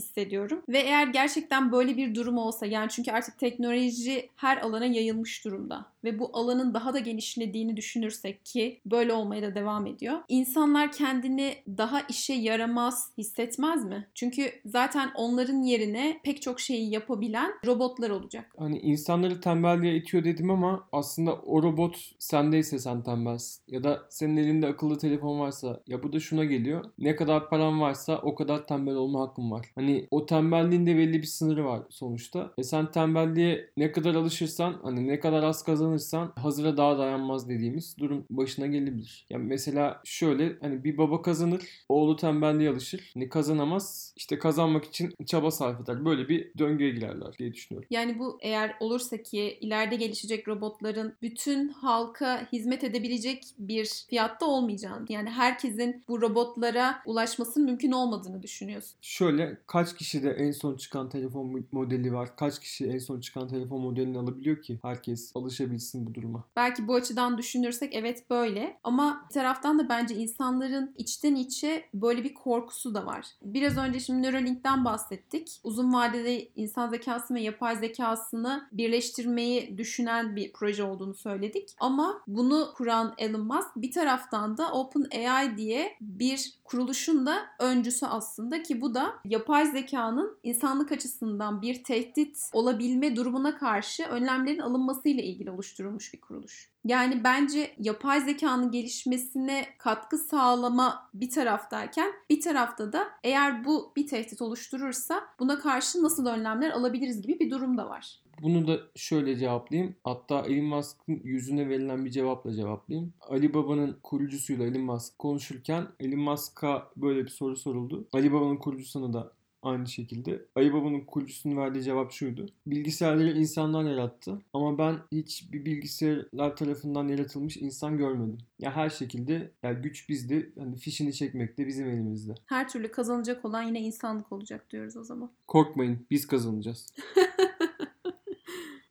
hissediyorum. 0.43 0.65
Ve 0.69 0.79
eğer 0.79 1.07
gerçekten 1.07 1.73
böyle 1.73 1.97
bir 1.97 2.15
durum 2.15 2.39
olsa 2.39 2.67
yani 2.67 2.89
çünkü 2.91 3.11
artık 3.13 3.39
teknoloji 3.39 4.29
her 4.37 4.57
alana 4.57 4.85
yayılmış 4.85 5.45
durumda 5.45 5.87
ve 6.05 6.19
bu 6.19 6.31
alanın 6.33 6.75
daha 6.75 6.95
da 6.95 6.99
genişlediğini 6.99 7.77
düşünürsek 7.77 8.45
ki 8.45 8.81
böyle 8.87 9.13
olmaya 9.13 9.43
da 9.43 9.55
devam 9.55 9.87
ediyor. 9.87 10.19
İnsanlar 10.29 10.93
kendini 10.93 11.55
daha 11.79 12.01
işe 12.01 12.35
yaramaz 12.35 13.13
hissetmez 13.19 13.85
mi? 13.85 14.07
Çünkü 14.15 14.53
zaten 14.67 15.11
onların 15.15 15.63
yerine 15.63 16.21
pek 16.25 16.43
çok 16.43 16.61
şeyi 16.61 16.91
yapabilen 16.91 17.53
robotlar 17.67 18.11
olacak. 18.11 18.55
Hani 18.59 18.79
insanları 18.79 19.41
tembelliğe 19.41 19.97
itiyor 19.97 20.25
dedim 20.25 20.51
ama 20.51 20.89
aslında 20.93 21.35
o 21.35 21.63
robot 21.63 21.97
sendeyse 22.19 22.79
sen 22.79 23.03
tembelsin. 23.03 23.63
Ya 23.69 23.85
da 23.85 24.03
senin 24.11 24.37
elinde 24.37 24.67
akıllı 24.67 24.99
telefon 24.99 25.41
varsa 25.41 25.81
ya 25.87 26.03
bu 26.03 26.13
da 26.13 26.21
şuna 26.21 26.45
geliyor. 26.45 26.85
Ne 26.99 27.17
kadar 27.17 27.49
paran 27.49 27.81
varsa 27.81 28.21
o 28.23 28.35
kadar 28.35 28.67
tembel 28.67 28.95
olma 28.95 29.21
hakkın 29.21 29.51
var. 29.51 29.67
Hani 29.75 30.09
o 30.11 30.27
tembelliğin 30.33 30.87
de 30.87 30.97
belli 30.97 31.23
bir 31.23 31.27
sınırı 31.27 31.65
var 31.65 31.83
sonuçta. 31.91 32.53
E 32.59 32.63
sen 32.63 32.91
tembelliğe 32.91 33.71
ne 33.77 33.93
kadar 33.93 34.15
alışırsan 34.15 34.81
hani 34.83 35.09
ne 35.09 35.21
kadar 35.21 35.43
az 35.43 35.65
kazanırsan 35.65 36.33
hazıra 36.37 36.77
daha 36.77 36.99
dayanmaz 36.99 37.49
dediğimiz 37.49 37.99
durum 37.99 38.27
başına 38.31 38.67
gelebilir. 38.67 39.27
Yani 39.31 39.45
mesela 39.45 40.01
şöyle 40.05 40.57
hani 40.61 40.85
bir 40.85 40.99
baba 40.99 41.23
kazanır 41.23 41.63
oğlu 41.89 42.17
tembelliğe 42.17 42.71
alışır. 42.71 43.11
Hani 43.15 43.29
kazanamaz 43.29 44.15
işte 44.17 44.39
kazanmak 44.39 44.85
için 44.85 45.15
çaba 45.27 45.51
sarf 45.51 45.81
eder. 45.81 46.05
Böyle 46.05 46.29
bir 46.29 46.53
döngüye 46.59 46.91
girerler 46.91 47.39
diye 47.39 47.53
düşünüyorum. 47.53 47.89
Yani 47.91 48.19
bu 48.19 48.39
eğer 48.41 48.77
olursa 48.81 49.23
ki 49.23 49.59
ileride 49.61 49.97
gelişecek 49.97 50.49
robotların 50.49 51.15
bütün 51.23 51.69
halka 51.69 52.49
hizmet 52.53 52.85
edebilecek 52.85 53.45
bir 53.59 54.05
fiyatta 54.11 54.47
olmayacağını 54.47 55.07
yani 55.09 55.31
herkesin 55.31 56.05
bu 56.09 56.23
robotlara 56.23 57.03
ulaşmasının 57.07 57.67
mümkün 57.67 57.93
olmadığını 57.93 58.43
düşünüyorsun. 58.43 58.93
Şöyle 59.03 59.59
kaç 59.67 59.97
kişi 59.97 60.22
de 60.23 60.31
en 60.31 60.53
son 60.53 60.77
çıkan 60.77 61.09
telefon 61.09 61.65
modeli 61.73 62.13
var? 62.13 62.37
Kaç 62.37 62.59
kişi 62.61 62.87
en 62.87 62.99
son 62.99 63.21
çıkan 63.21 63.49
telefon 63.49 63.81
modelini 63.81 64.19
alabiliyor 64.19 64.63
ki 64.63 64.79
herkes 64.83 65.33
alışabilsin 65.35 66.07
bu 66.07 66.15
duruma? 66.15 66.45
Belki 66.57 66.89
bu 66.89 66.95
açıdan 66.95 67.39
düşünürsek 67.39 67.95
evet 67.95 68.31
böyle 68.31 68.77
ama 68.85 69.25
bir 69.29 69.35
taraftan 69.35 69.79
da 69.79 69.89
bence 69.89 70.15
insanların 70.15 70.95
içten 70.99 71.35
içe 71.35 71.85
böyle 71.95 72.25
bir 72.25 72.35
korkusu 72.35 72.95
da 72.95 73.07
var. 73.07 73.27
Biraz 73.43 73.77
önce 73.77 74.01
şimdi 74.01 74.23
Neuralink'ten 74.23 74.85
bahsettik. 74.85 75.61
Uzun 75.65 75.93
vadede 75.93 76.49
insan 76.57 76.89
zekası 76.89 77.35
ve 77.35 77.41
yapay 77.41 77.77
zekasını 77.77 78.69
birleştirmeyi 78.73 79.79
düşünen 79.79 80.37
bir 80.37 80.53
proje 80.53 80.83
olduğunu 80.83 81.15
söyledik. 81.15 81.75
Ama 81.81 82.23
bunu 82.27 82.69
kuran 82.77 83.15
Elon 83.19 83.47
Musk 83.47 83.69
bir 83.77 83.93
taraftan 83.93 84.59
da 84.59 84.73
OpenAI 84.73 85.57
diye 85.57 85.97
bir 86.01 86.53
kuruluşun 86.65 87.27
da 87.27 87.39
öncüsü 87.59 88.07
aslında 88.07 88.63
ki 88.63 88.81
bu 88.81 88.95
da 88.95 89.15
yapay 89.25 89.67
zekanın 89.67 90.12
insanlık 90.43 90.93
açısından 90.93 91.63
bir 91.63 91.85
tehdit 91.85 92.51
olabilme 92.53 93.17
durumuna 93.17 93.59
karşı 93.59 94.05
önlemlerin 94.05 94.59
alınmasıyla 94.59 95.23
ilgili 95.23 95.51
oluşturulmuş 95.51 96.15
bir 96.15 96.21
kuruluş. 96.21 96.73
Yani 96.85 97.25
bence 97.25 97.71
yapay 97.79 98.21
zekanın 98.21 98.71
gelişmesine 98.71 99.67
katkı 99.79 100.19
sağlama 100.19 101.11
bir 101.15 101.31
taraftayken 101.31 102.13
bir 102.31 102.41
tarafta 102.41 102.93
da 102.93 103.09
eğer 103.25 103.65
bu 103.65 103.93
bir 103.97 104.07
tehdit 104.07 104.43
oluşturursa 104.43 105.23
buna 105.41 105.59
karşı 105.59 106.03
nasıl 106.03 106.27
önlemler 106.27 106.71
alabiliriz 106.71 107.23
gibi 107.23 107.41
bir 107.41 107.51
durum 107.51 107.79
da 107.79 107.89
var. 107.89 108.23
Bunu 108.43 108.67
da 108.67 108.81
şöyle 108.97 109.37
cevaplayayım. 109.37 109.95
Hatta 110.05 110.41
Elon 110.41 110.65
Musk'ın 110.65 111.21
yüzüne 111.25 111.69
verilen 111.69 112.05
bir 112.05 112.11
cevapla 112.11 112.53
cevaplayayım. 112.53 113.13
Ali 113.21 113.55
Baba'nın 113.55 113.97
kurucusuyla 114.03 114.67
Elon 114.67 114.83
Musk 114.83 115.19
konuşurken 115.19 115.87
Elon 116.01 116.21
Musk'a 116.21 116.91
böyle 116.97 117.25
bir 117.25 117.31
soru 117.31 117.57
soruldu. 117.57 118.09
Ali 118.13 118.33
Baba'nın 118.33 118.57
kurucusuna 118.57 119.13
da 119.13 119.33
aynı 119.63 119.87
şekilde. 119.89 120.47
Ali 120.57 120.73
Baba'nın 120.73 121.01
kurucusunun 121.01 121.57
verdiği 121.57 121.83
cevap 121.83 122.13
şuydu. 122.13 122.47
Bilgisayarları 122.67 123.39
insanlar 123.39 123.85
yarattı 123.85 124.39
ama 124.53 124.79
ben 124.79 124.99
hiç 125.13 125.53
bir 125.53 125.65
bilgisayarlar 125.65 126.57
tarafından 126.57 127.09
yaratılmış 127.09 127.57
insan 127.57 127.99
görmedim. 127.99 128.39
Ya 128.59 128.77
her 128.77 128.91
şekilde 128.91 129.51
ya 129.63 129.73
güç 129.73 130.09
bizde. 130.09 130.51
Hani 130.59 130.77
fişini 130.77 131.15
çekmek 131.15 131.59
de 131.59 131.67
bizim 131.67 131.89
elimizde. 131.89 132.35
Her 132.47 132.69
türlü 132.69 132.91
kazanacak 132.91 133.45
olan 133.45 133.63
yine 133.63 133.81
insanlık 133.81 134.33
olacak 134.33 134.71
diyoruz 134.71 134.97
o 134.97 135.05
zaman. 135.05 135.31
Korkmayın 135.49 136.07
biz 136.11 136.27
kazanacağız. 136.27 136.93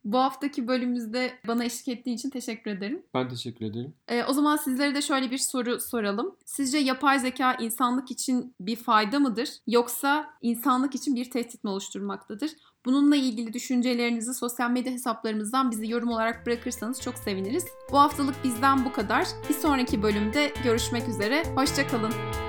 Bu 0.04 0.18
haftaki 0.18 0.68
bölümümüzde 0.68 1.32
bana 1.48 1.64
eşlik 1.64 1.88
ettiğin 1.88 2.18
için 2.18 2.30
teşekkür 2.30 2.72
ederim. 2.72 3.04
Ben 3.14 3.30
teşekkür 3.30 3.66
ederim. 3.66 3.94
Ee, 4.08 4.24
o 4.24 4.34
zaman 4.34 4.56
sizlere 4.56 4.96
de 4.96 5.02
şöyle 5.02 5.32
bir 5.32 5.38
soru 5.38 5.80
soralım. 5.80 6.36
Sizce 6.46 6.78
yapay 6.78 7.20
zeka 7.20 7.54
insanlık 7.54 8.12
için 8.12 8.56
bir 8.60 8.76
fayda 8.76 9.20
mıdır 9.20 9.50
yoksa 9.68 10.30
insanlık 10.42 10.96
için 10.96 11.16
bir 11.16 11.32
tehdit 11.32 11.64
mi 11.64 11.70
oluşturmaktadır? 11.70 12.52
Bununla 12.86 13.16
ilgili 13.16 13.54
düşüncelerinizi 13.54 14.34
sosyal 14.34 14.70
medya 14.72 14.94
hesaplarımızdan 14.94 15.72
bizi 15.72 15.90
yorum 15.90 16.10
olarak 16.10 16.46
bırakırsanız 16.46 17.02
çok 17.02 17.18
seviniriz. 17.18 17.66
Bu 17.92 18.00
haftalık 18.00 18.44
bizden 18.44 18.86
bu 18.86 18.94
kadar. 18.94 19.28
Bir 19.50 19.54
sonraki 19.54 20.04
bölümde 20.04 20.54
görüşmek 20.64 21.10
üzere. 21.10 21.44
Hoşçakalın. 21.56 22.41